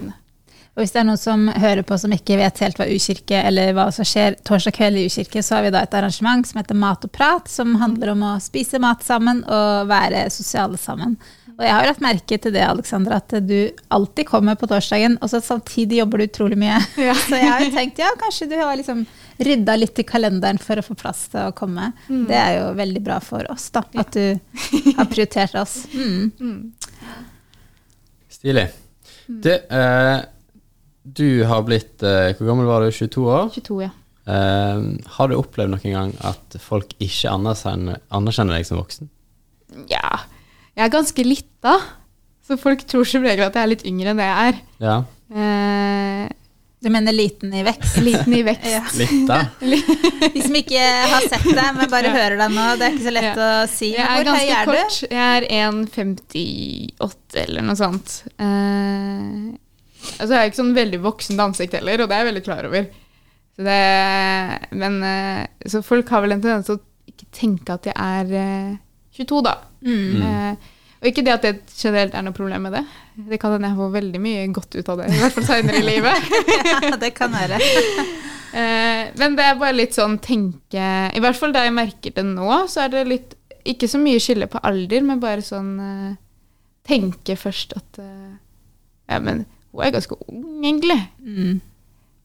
Og 0.76 0.82
hvis 0.84 0.92
det 0.92 1.00
er 1.00 1.06
noen 1.08 1.18
som 1.22 1.46
hører 1.48 1.86
på 1.88 1.96
som 2.02 2.12
ikke 2.12 2.36
vet 2.36 2.58
helt 2.60 2.76
hva 2.82 2.84
U-kirke 2.92 3.38
eller 3.48 3.72
hva 3.78 3.86
som 3.96 4.04
skjer 4.04 4.36
torsdag 4.44 4.74
kveld 4.76 5.00
i 5.00 5.06
U-kirke, 5.08 5.40
så 5.40 5.56
har 5.56 5.64
vi 5.64 5.70
da 5.72 5.86
et 5.86 5.94
arrangement 5.96 6.44
som 6.50 6.60
heter 6.60 6.76
Mat 6.76 7.06
og 7.08 7.14
prat, 7.16 7.48
som 7.48 7.78
handler 7.80 8.12
om 8.12 8.26
å 8.28 8.34
spise 8.44 8.82
mat 8.84 9.04
sammen 9.08 9.40
og 9.48 9.88
være 9.88 10.26
sosiale 10.36 10.76
sammen. 10.82 11.16
Og 11.56 11.64
jeg 11.64 11.72
har 11.72 11.86
lagt 11.88 12.02
merke 12.04 12.38
til 12.42 12.52
det, 12.52 12.64
Alexandra, 12.68 13.22
at 13.22 13.32
du 13.48 13.72
alltid 13.96 14.28
kommer 14.28 14.58
på 14.60 14.68
torsdagen, 14.68 15.16
og 15.24 15.32
så 15.32 15.40
samtidig 15.44 16.02
jobber 16.02 16.20
du 16.20 16.26
utrolig 16.28 16.60
mye. 16.60 16.82
Ja. 17.06 17.14
Så 17.16 17.38
jeg 17.38 17.48
har 17.48 17.64
jo 17.64 17.72
tenkt 17.72 18.00
ja, 18.02 18.10
kanskje 18.20 18.50
du 18.52 18.56
har 18.60 18.76
liksom 18.76 19.06
rydda 19.46 19.76
litt 19.78 20.00
i 20.00 20.06
kalenderen 20.08 20.60
for 20.60 20.80
å 20.80 20.84
få 20.84 20.96
plass 21.00 21.26
til 21.32 21.48
å 21.48 21.54
komme. 21.56 21.92
Mm. 22.10 22.26
Det 22.28 22.38
er 22.40 22.54
jo 22.58 22.66
veldig 22.80 23.04
bra 23.06 23.20
for 23.24 23.48
oss, 23.52 23.70
da, 23.76 23.86
at 24.02 24.16
du 24.16 24.92
har 24.98 25.08
prioritert 25.12 25.56
oss. 25.60 25.78
Mm. 25.94 26.32
Mm. 26.40 27.16
Stilig. 28.36 28.68
Du, 29.28 29.52
eh, 29.54 30.18
du 31.04 31.30
har 31.50 31.64
blitt 31.66 32.04
eh, 32.06 32.36
Hvor 32.38 32.46
gammel 32.46 32.68
var 32.70 32.84
du? 32.84 32.92
22 32.94 33.24
år? 33.26 33.48
22, 33.56 33.80
ja. 33.88 33.90
Eh, 34.26 34.84
har 35.18 35.32
du 35.32 35.38
opplevd 35.38 35.74
noen 35.74 35.96
gang 35.96 36.14
at 36.26 36.60
folk 36.62 36.94
ikke 37.02 37.32
anerkjenner, 37.32 38.04
anerkjenner 38.14 38.60
deg 38.60 38.68
som 38.68 38.82
voksen? 38.82 39.12
ja. 39.92 40.20
Jeg 40.76 40.86
er 40.90 40.92
ganske 40.94 41.24
lita, 41.26 41.76
så 42.46 42.58
folk 42.60 42.82
tror 42.90 43.06
som 43.08 43.24
regel 43.26 43.46
at 43.48 43.56
jeg 43.56 43.64
er 43.64 43.72
litt 43.72 43.86
yngre 43.88 44.12
enn 44.12 44.20
det 44.20 44.26
jeg 44.28 44.50
er. 44.50 44.58
Ja. 44.84 44.96
Eh, 45.36 46.26
Du 46.86 46.90
mener 46.94 47.16
liten 47.16 47.54
i 47.58 47.64
vekst? 47.66 47.96
liten 48.04 48.34
i 48.38 48.44
vekst. 48.46 48.68
Ja. 48.76 48.82
Litt, 49.00 49.14
da? 49.26 49.40
De 50.36 50.42
som 50.44 50.58
ikke 50.60 50.84
har 51.10 51.24
sett 51.32 51.48
deg, 51.48 51.70
men 51.80 51.90
bare 51.90 52.12
Ja. 52.12 52.14
hører 52.20 52.38
deg 52.44 52.52
nå, 52.54 52.66
det 52.78 52.86
er 52.90 52.94
ikke 52.98 53.08
så 53.08 53.14
lett 53.16 53.40
å 53.42 53.50
si. 53.72 53.90
Jeg 53.96 54.04
er 54.04 54.12
Hvor 54.12 54.36
høy 54.36 54.46
ganske 54.46 54.66
kort. 54.66 54.76
du? 54.76 54.82
kort. 54.84 55.16
Jeg 55.16 55.26
er 55.26 55.48
1,58 55.72 57.42
eller 57.48 57.66
noe 57.66 57.80
sånt. 57.80 58.14
Eh, 58.38 59.56
altså 60.20 60.30
jeg 60.36 60.38
er 60.44 60.52
ikke 60.52 60.62
sånn 60.62 60.76
veldig 60.78 61.02
voksent 61.08 61.42
ansikt 61.48 61.74
heller, 61.80 62.04
og 62.04 62.12
det 62.12 62.18
er 62.20 62.24
jeg 62.26 62.30
veldig 62.34 62.46
klar 62.46 62.68
over. 62.70 62.88
Så, 63.56 63.64
det, 63.66 63.82
men, 64.76 65.00
eh, 65.08 65.46
så 65.72 65.82
folk 65.88 66.10
har 66.12 66.22
vel 66.26 66.36
en 66.36 66.44
tendens 66.44 66.68
til 66.68 66.78
å 66.78 66.84
ikke 67.10 67.30
tenke 67.34 67.78
at 67.80 67.88
jeg 67.90 67.96
er 67.96 68.34
eh, 68.44 68.74
22, 69.16 69.42
da. 69.46 69.58
Mm. 69.86 70.22
Eh, 70.22 70.72
og 71.02 71.10
ikke 71.12 71.26
det 71.26 71.34
at 71.36 71.44
det 71.46 71.56
generelt 71.78 72.16
er 72.18 72.24
noe 72.26 72.36
problem 72.36 72.66
med 72.66 72.74
det. 72.80 72.84
Det 73.30 73.40
kan 73.40 73.54
hende 73.54 73.70
jeg 73.70 73.80
får 73.80 73.92
veldig 73.94 74.22
mye 74.24 74.46
godt 74.56 74.78
ut 74.78 74.88
av 74.92 75.02
det, 75.02 75.10
i 75.14 75.20
hvert 75.22 75.36
fall 75.36 75.48
seinere 75.48 75.82
i 75.82 75.86
livet. 75.86 76.32
Ja, 76.66 76.96
det 77.04 77.12
kan 77.18 77.36
være. 77.36 77.60
Eh, 78.56 79.10
men 79.20 79.34
det 79.36 79.44
er 79.44 79.58
bare 79.60 79.76
litt 79.76 79.98
sånn 79.98 80.14
tenke 80.24 80.80
I 81.12 81.20
hvert 81.20 81.36
fall 81.36 81.52
da 81.52 81.66
jeg 81.66 81.74
merker 81.76 82.14
det 82.16 82.24
nå, 82.24 82.46
så 82.72 82.86
er 82.86 82.94
det 82.94 83.02
litt 83.10 83.34
Ikke 83.68 83.90
så 83.92 84.00
mye 84.00 84.22
skille 84.24 84.48
på 84.48 84.62
alder, 84.64 85.04
men 85.04 85.20
bare 85.20 85.44
sånn 85.44 85.74
eh, 85.84 86.14
Tenke 86.88 87.36
først 87.36 87.76
at 87.76 88.00
eh, 88.00 88.38
Ja, 89.12 89.20
men 89.20 89.44
hun 89.74 89.84
er 89.84 89.92
ganske 89.92 90.16
ung, 90.32 90.64
egentlig. 90.64 91.02
Mm. 91.20 91.60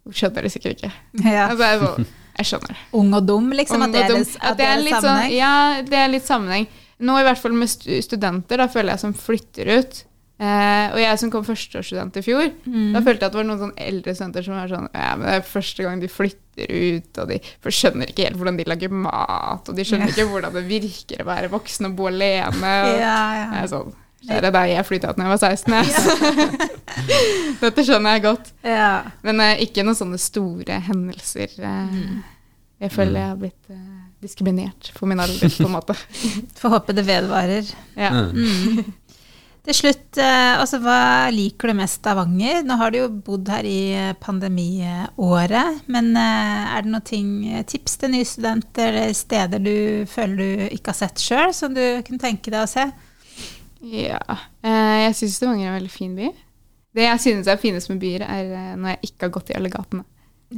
Hun 0.06 0.14
skjønner 0.14 0.46
det 0.46 0.52
sikkert 0.54 0.78
ikke. 0.78 0.92
Ja. 1.26 1.48
Altså, 1.50 2.04
jeg, 2.30 2.36
jeg 2.38 2.50
skjønner. 2.52 2.76
Ung 3.00 3.10
og 3.18 3.26
dum, 3.28 3.50
liksom? 3.52 3.82
At 3.82 3.92
det 3.92 4.04
er, 4.04 4.14
dum. 4.14 4.22
at 4.40 4.56
det 4.60 4.66
er 4.66 4.76
en 4.76 4.84
litt 4.86 4.94
sammenheng? 5.00 5.26
Sånn, 5.30 5.36
ja, 5.36 5.82
det 5.90 5.98
er 5.98 6.08
litt 6.14 6.26
sammenheng. 6.28 6.68
Nå 7.00 7.16
i 7.16 7.24
hvert 7.24 7.40
fall 7.40 7.52
med 7.56 7.68
studenter, 8.04 8.60
da 8.60 8.68
føler 8.68 8.92
jeg 8.94 9.00
som 9.06 9.14
flytter 9.16 9.70
ut. 9.80 10.04
Eh, 10.40 10.86
og 10.94 10.96
jeg 11.00 11.18
som 11.20 11.30
kom 11.32 11.44
førsteårsstudent 11.44 12.16
i 12.16 12.22
fjor, 12.24 12.46
Mm. 12.64 12.94
da 12.94 13.00
følte 13.04 13.20
jeg 13.20 13.28
at 13.28 13.32
det 13.34 13.40
var 13.42 13.44
noen 13.44 13.58
sånn 13.60 13.74
eldre 13.76 14.14
studenter 14.16 14.42
som 14.46 14.54
var 14.56 14.68
sånn 14.72 14.86
Ja, 14.94 15.10
men 15.16 15.26
det 15.28 15.34
er 15.36 15.42
første 15.44 15.84
gang 15.84 16.00
de 16.00 16.08
flytter 16.08 16.70
ut, 16.70 17.18
og 17.20 17.28
de 17.28 17.40
skjønner 17.68 18.08
ikke 18.08 18.24
helt 18.24 18.38
hvordan 18.40 18.56
de 18.56 18.64
lager 18.64 18.88
mat, 18.88 19.68
og 19.68 19.76
de 19.76 19.84
skjønner 19.84 20.08
yeah. 20.08 20.14
ikke 20.16 20.30
hvordan 20.32 20.56
det 20.56 20.62
virker 20.70 21.20
å 21.20 21.28
være 21.28 21.50
voksen 21.52 21.90
og 21.90 21.96
bo 21.98 22.08
alene. 22.08 22.72
Og 22.88 22.96
Ja, 23.04 23.18
Jeg 23.36 23.44
ja. 23.44 23.60
er 23.60 23.68
sånn 23.68 23.92
Kjære 24.26 24.50
deg, 24.52 24.70
jeg 24.74 24.84
flytta 24.84 25.10
ut 25.14 25.16
da 25.16 25.24
jeg 25.24 25.32
var 25.32 25.40
16. 25.40 25.74
Jeg. 25.80 26.70
Dette 27.64 27.84
skjønner 27.86 28.16
jeg 28.18 28.24
godt. 28.26 28.50
ja. 28.66 28.90
Men 29.26 29.40
eh, 29.44 29.62
ikke 29.64 29.84
noen 29.86 29.96
sånne 29.98 30.20
store 30.20 30.80
hendelser. 30.90 31.56
eh, 31.58 31.96
Mm. 32.00 32.20
Jeg 32.80 32.94
føler 32.94 33.18
jeg 33.20 33.28
har 33.28 33.36
blitt 33.36 33.66
eh, 33.74 33.96
diskriminert 34.24 34.86
for 34.96 35.04
min 35.10 35.20
alder, 35.20 35.50
på 35.52 35.66
en 35.66 35.74
måte. 35.74 35.92
Får 36.60 36.72
håpe 36.72 36.94
det 36.96 37.02
vedvarer. 37.04 37.66
Ja. 37.92 38.08
Mm. 38.30 38.30
Mm. 38.80 38.94
Til 39.68 39.76
slutt, 39.76 40.16
eh, 40.16 40.54
altså, 40.56 40.78
hva 40.80 41.28
liker 41.34 41.68
du 41.68 41.74
mest 41.76 41.98
av 42.08 42.16
Stavanger? 42.16 42.62
Nå 42.64 42.78
har 42.80 42.94
du 42.94 42.96
jo 43.02 43.10
bodd 43.26 43.50
her 43.52 43.68
i 43.68 43.92
eh, 43.92 44.14
pandemiåret, 44.24 45.82
men 45.92 46.08
eh, 46.16 46.72
er 46.78 46.86
det 46.86 46.92
noen 46.94 47.04
ting, 47.04 47.28
tips 47.68 47.98
til 48.00 48.14
nye 48.14 48.24
studenter 48.28 48.96
steder 49.16 49.60
du 49.60 49.74
føler 50.08 50.40
du 50.40 50.64
ikke 50.78 50.94
har 50.94 51.00
sett 51.02 51.20
sjøl, 51.20 51.52
som 51.56 51.76
du 51.76 51.82
kunne 52.06 52.22
tenke 52.22 52.48
deg 52.52 52.64
å 52.64 52.70
se? 52.70 52.86
Ja. 53.80 54.20
Eh, 54.62 54.96
jeg 55.06 55.14
syns 55.16 55.36
Stavanger 55.38 55.66
er 55.66 55.72
en 55.74 55.78
veldig 55.80 55.92
fin 55.94 56.14
by. 56.18 56.30
Det 56.94 57.04
jeg 57.06 57.20
synes 57.22 57.46
er 57.48 57.56
finest 57.62 57.88
med 57.92 58.00
byer, 58.02 58.24
er 58.26 58.50
eh, 58.52 58.74
når 58.76 58.88
jeg 58.96 59.10
ikke 59.10 59.26
har 59.28 59.34
gått 59.36 59.50
i 59.52 59.56
alle 59.56 59.70
gatene. 59.72 60.04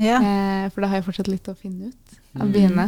Ja. 0.01 0.17
Eh, 0.19 0.67
for 0.73 0.81
da 0.83 0.89
har 0.89 0.97
jeg 1.01 1.07
fortsatt 1.11 1.29
litt 1.29 1.49
å 1.53 1.57
finne 1.59 1.91
ut 1.93 2.19
av 2.41 2.47
Mm. 2.49 2.53
byene. 2.55 2.87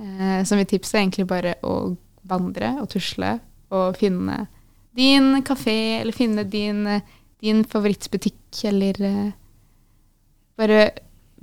Eh, 0.00 0.42
så 0.46 0.56
mitt 0.56 0.68
tips 0.70 0.94
er 0.94 1.00
egentlig 1.02 1.26
bare 1.26 1.56
å 1.62 1.96
vandre 2.24 2.76
og 2.80 2.88
tusle 2.90 3.40
og 3.74 3.96
finne 3.98 4.46
din 4.96 5.42
kafé, 5.42 6.00
eller 6.00 6.12
finne 6.14 6.44
din, 6.48 6.84
din 7.42 7.64
favorittbutikk, 7.64 8.62
eller 8.70 9.00
eh, 9.02 9.32
bare 10.56 10.92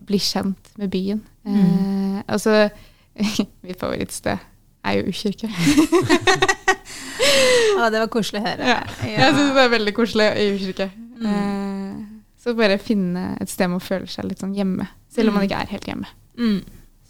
bli 0.07 0.17
kjent 0.17 0.71
med 0.79 0.89
byen. 0.89 1.21
Eh, 1.45 2.23
altså, 2.27 2.69
mitt 3.63 3.77
favorittsted 3.79 4.39
er 4.85 4.97
jo 4.97 5.11
U-kirke. 5.11 5.49
Å, 7.21 7.89
det 7.93 7.99
var 8.03 8.09
koselig 8.13 8.41
å 8.41 8.45
høre. 8.45 8.67
Ja. 8.71 8.79
Jeg 9.07 9.33
syns 9.35 9.53
det 9.55 9.63
er 9.65 9.71
veldig 9.75 9.93
koselig 9.97 10.27
i 10.41 10.47
U-kirke. 10.55 10.87
Mm. 11.21 11.27
Eh, 11.31 12.03
så 12.41 12.55
bare 12.57 12.77
finne 12.81 13.25
et 13.41 13.49
sted 13.51 13.69
man 13.69 13.79
føler 13.83 14.09
seg 14.09 14.25
litt 14.29 14.41
sånn 14.41 14.55
hjemme, 14.57 14.87
selv 15.13 15.29
om 15.29 15.35
man 15.37 15.43
Mm. 15.43 15.49
ikke 15.49 15.61
er 15.61 15.71
helt 15.75 15.85
hjemme. 15.91 16.07
Mm. 16.37 16.61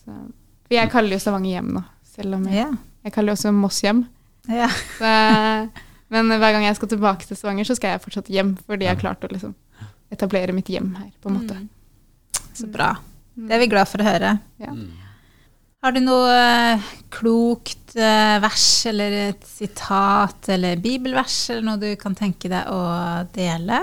Så, 0.01 0.11
for 0.67 0.75
jeg 0.75 0.91
kaller 0.91 1.15
jo 1.15 1.19
Stavanger 1.23 1.51
hjem 1.55 1.71
nå, 1.77 1.83
selv 2.15 2.35
om 2.35 2.43
jeg, 2.49 2.55
Ja. 2.59 2.71
jeg 3.05 3.13
kaller 3.13 3.31
jo 3.31 3.37
også 3.39 3.53
Moss 3.55 3.81
hjem. 3.81 4.05
ja. 4.49 4.67
Så, 4.99 5.11
men 6.11 6.27
hver 6.27 6.51
gang 6.51 6.63
jeg 6.65 6.75
skal 6.75 6.89
tilbake 6.91 7.25
til 7.27 7.37
Stavanger, 7.39 7.63
så 7.69 7.75
skal 7.77 7.91
jeg 7.95 8.01
fortsatt 8.03 8.27
hjem, 8.27 8.57
fordi 8.67 8.83
jeg 8.85 8.95
har 8.95 8.99
klart 9.01 9.23
å 9.23 9.31
liksom 9.31 9.55
etablere 10.11 10.51
mitt 10.53 10.67
hjem 10.67 10.93
her, 10.97 11.11
på 11.23 11.29
en 11.31 11.37
måte. 11.39 11.55
Mm. 11.55 11.69
Så 12.53 12.67
bra. 12.67 12.97
Det 13.37 13.51
er 13.55 13.59
vi 13.63 13.67
glad 13.71 13.87
for 13.87 14.03
å 14.03 14.03
høre. 14.09 14.33
Ja. 14.59 14.73
Har 15.81 15.95
du 15.95 16.01
noe 16.03 16.29
eh, 16.29 16.89
klokt 17.09 17.95
eh, 17.97 18.35
vers 18.43 18.65
eller 18.91 19.15
et 19.31 19.47
sitat 19.49 20.51
eller 20.53 20.77
bibelvers 20.81 21.37
eller 21.49 21.65
noe 21.65 21.81
du 21.81 21.87
kan 21.97 22.13
tenke 22.17 22.51
deg 22.51 22.69
å 22.69 22.81
dele? 23.33 23.79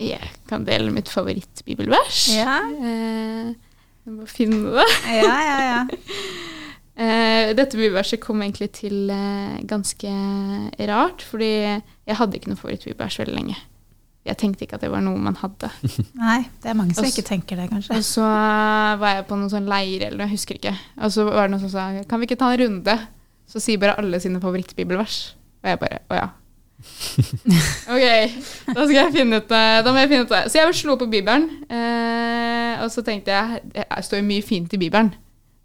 Jeg 0.00 0.32
kan 0.48 0.64
dele 0.64 0.88
mitt 0.92 1.12
favorittbibelvers. 1.12 2.22
Ja, 2.36 2.62
Eh, 2.80 3.52
jeg 4.06 4.14
må 4.14 4.24
finne 4.30 4.70
det. 4.78 4.88
ja, 5.18 5.36
ja. 5.44 5.60
ja. 5.66 5.78
Dette 7.58 7.76
bibelverset 7.76 8.20
kom 8.22 8.40
egentlig 8.40 8.70
til 8.78 9.10
ganske 9.68 10.12
rart, 10.88 11.24
fordi 11.26 11.50
jeg 11.50 12.16
hadde 12.16 12.38
ikke 12.38 12.52
noe 12.54 12.60
favorittbibelvers 12.60 13.18
veldig 13.20 13.34
lenge. 13.34 13.56
Jeg 14.26 14.38
tenkte 14.40 14.66
ikke 14.66 14.78
at 14.78 14.84
det 14.84 14.90
var 14.92 15.04
noe 15.04 15.20
man 15.22 15.36
hadde. 15.38 15.70
Nei, 16.24 16.40
det 16.62 16.72
er 16.72 16.78
mange 16.78 16.96
som 16.96 17.06
Og 17.06 17.12
ikke 17.12 17.26
tenker 17.26 17.60
det, 17.60 17.68
kanskje. 17.70 17.98
Og 17.98 18.06
så 18.06 18.26
var 19.00 19.18
jeg 19.18 19.28
på 19.28 19.38
noen 19.38 19.52
sånn 19.52 19.68
leir 19.70 20.08
eller 20.08 20.26
jeg 20.26 20.36
husker 20.36 20.58
ikke. 20.58 20.74
Og 21.00 21.14
så 21.14 21.26
var 21.28 21.46
det 21.46 21.54
noen 21.54 21.64
som 21.66 21.72
sa 21.72 21.90
kan 22.08 22.22
vi 22.22 22.28
ikke 22.28 22.40
ta 22.40 22.50
en 22.54 22.62
runde? 22.64 22.96
Så 23.46 23.62
sier 23.62 23.78
bare 23.82 23.94
alle 24.00 24.18
sine 24.22 24.42
favorittbibelvers. 24.42 25.20
Og 25.62 25.70
jeg 25.70 25.80
bare 25.82 26.02
å 26.10 26.18
ja. 26.18 26.26
ok, 27.94 28.04
da 28.68 28.82
skal 28.82 28.98
jeg 28.98 29.12
finne 29.14 29.40
ut 29.40 29.46
det. 29.50 29.66
Da 29.86 29.92
må 29.92 30.02
jeg 30.02 30.10
finne 30.12 30.26
ut 30.26 30.34
det. 30.34 30.42
Så 30.50 30.60
jeg 30.60 30.78
slo 30.78 30.96
på 31.00 31.08
Bibelen, 31.10 31.46
eh, 31.70 32.82
og 32.84 32.90
så 32.92 33.04
tenkte 33.06 33.32
jeg 33.32 33.62
det 33.72 33.86
står 34.06 34.20
jo 34.20 34.26
mye 34.28 34.44
fint 34.44 34.74
i 34.76 34.80
Bibelen, 34.80 35.14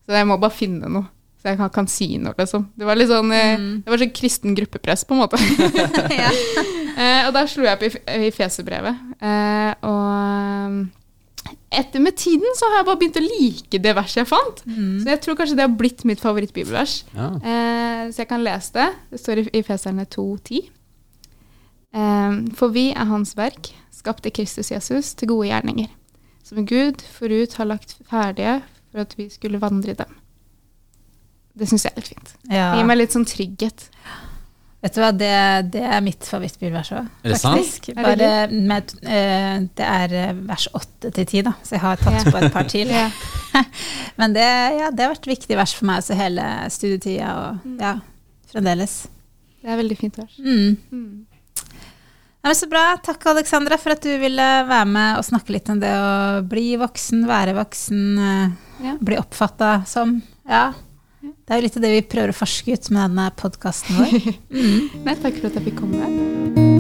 så 0.05 0.15
jeg 0.17 0.29
må 0.29 0.39
bare 0.41 0.55
finne 0.55 0.91
noe. 0.91 1.09
Så 1.41 1.49
jeg 1.49 1.57
kan, 1.57 1.71
kan 1.73 1.87
si 1.89 2.05
noe, 2.21 2.35
liksom. 2.37 2.67
Det 2.77 2.85
var 2.85 2.99
litt 2.99 3.09
sånn 3.09 3.31
mm. 3.31 3.69
Det 3.81 3.89
var 3.89 4.01
sånn 4.03 4.13
kristen 4.13 4.57
gruppepress, 4.57 5.07
på 5.09 5.17
en 5.17 5.23
måte. 5.23 5.41
ja. 6.21 6.29
Eh, 6.95 7.27
og 7.27 7.33
da 7.35 7.45
slo 7.49 7.65
jeg 7.67 7.77
opp 7.77 7.85
i, 7.87 7.91
i 8.27 8.31
Fesebrevet. 8.35 9.05
Eh, 9.21 9.71
og 9.87 10.81
etter 11.71 12.03
med 12.03 12.17
tiden 12.19 12.57
så 12.57 12.67
har 12.69 12.81
jeg 12.81 12.87
bare 12.89 12.99
begynt 13.01 13.19
å 13.21 13.23
like 13.23 13.79
det 13.81 13.93
verset 13.97 14.21
jeg 14.21 14.29
fant. 14.29 14.61
Så 15.01 15.07
jeg 15.09 15.21
tror 15.23 15.37
kanskje 15.39 15.57
det 15.59 15.65
har 15.65 15.77
blitt 15.79 16.03
mitt 16.07 16.21
favorittbibelvers. 16.23 17.01
Ja. 17.15 17.29
Eh, 17.39 18.03
så 18.11 18.23
jeg 18.23 18.29
kan 18.29 18.43
lese 18.43 18.75
det. 18.75 18.89
Det 19.13 19.21
står 19.23 19.43
i, 19.43 19.47
i 19.59 19.63
Feserne 19.65 20.05
2,10. 20.05 20.69
Eh, 21.93 22.37
for 22.59 22.75
vi 22.75 22.89
er 22.91 23.09
Hans 23.09 23.35
verk, 23.39 23.71
skapte 23.95 24.31
Kristus 24.33 24.71
Jesus 24.71 25.13
til 25.15 25.31
gode 25.31 25.49
gjerninger, 25.49 25.91
som 26.47 26.65
Gud 26.67 27.03
forut 27.15 27.55
har 27.59 27.69
lagt 27.69 27.97
ferdige 28.09 28.59
for 28.91 29.05
at 29.05 29.15
vi 29.17 29.29
skulle 29.31 29.61
vandre 29.61 29.95
i 29.95 29.99
dem. 29.99 30.17
Det 31.57 31.67
syns 31.67 31.85
jeg 31.85 31.91
er 31.95 31.99
litt 31.99 32.11
fint. 32.13 32.35
Det 32.47 32.59
gir 32.79 32.87
meg 32.87 32.99
litt 32.99 33.15
sånn 33.15 33.27
trygghet. 33.27 33.87
Vet 34.81 34.95
du 34.95 35.01
hva, 35.03 35.11
det, 35.13 35.33
det 35.75 35.81
er 35.85 35.99
mitt 36.01 36.25
favorittbibelvers 36.25 36.89
òg. 36.97 37.09
Er 37.21 37.35
det? 37.35 37.39
Er 37.91 37.97
Bare 38.01 38.29
med, 38.49 38.93
uh, 39.05 39.59
det 39.77 39.85
er 39.85 40.15
eh, 40.17 40.39
vers 40.49 40.65
8 40.73 41.11
til 41.13 41.27
10, 41.27 41.43
da, 41.45 41.53
så 41.61 41.75
jeg 41.75 41.83
har 41.83 42.01
tatt 42.01 42.29
på 42.31 42.39
et 42.39 42.53
par 42.55 42.69
til. 42.71 42.89
Ja. 43.01 43.09
Men 44.19 44.33
det, 44.33 44.47
ja, 44.79 44.87
det 44.95 45.03
har 45.03 45.11
vært 45.11 45.27
viktig 45.27 45.57
vers 45.59 45.73
for 45.75 45.89
meg 45.89 45.99
også 45.99 46.15
hele 46.15 46.45
studietida, 46.71 47.31
og 47.35 47.81
ja, 47.81 47.97
fremdeles. 48.53 48.93
Det 49.61 49.69
er 49.69 49.79
veldig 49.81 49.97
fint 49.99 50.17
vers. 50.17 50.37
Mm. 50.39 50.77
Mm. 50.89 51.65
Nei, 52.41 52.49
men 52.49 52.57
så 52.57 52.69
bra. 52.71 52.85
Takk, 53.05 53.25
Alexandra, 53.29 53.77
for 53.77 53.93
at 53.93 54.01
du 54.01 54.15
ville 54.17 54.45
være 54.65 54.87
med 54.89 55.19
og 55.19 55.27
snakke 55.27 55.53
litt 55.53 55.67
om 55.69 55.81
det 55.83 55.91
å 55.93 56.39
bli 56.49 56.71
voksen, 56.81 57.27
være 57.29 57.53
voksen, 57.59 57.99
Ja. 58.81 58.95
bli 58.97 59.19
oppfatta 59.19 59.83
som. 59.85 60.15
Ja. 60.49 60.71
Det 61.21 61.53
er 61.53 61.61
jo 61.61 61.67
litt 61.67 61.77
av 61.77 61.85
det 61.85 61.93
vi 61.93 62.01
prøver 62.15 62.33
å 62.33 62.37
forske 62.37 62.73
ut 62.73 62.91
med 62.93 63.03
denne 63.03 63.29
podkasten 63.37 64.01
vår. 64.01 64.35
Nei, 65.05 65.17
takk 65.21 65.41
for 65.41 65.51
at 65.51 65.59
jeg 65.59 65.69
fikk 65.69 65.81
komme. 65.83 66.70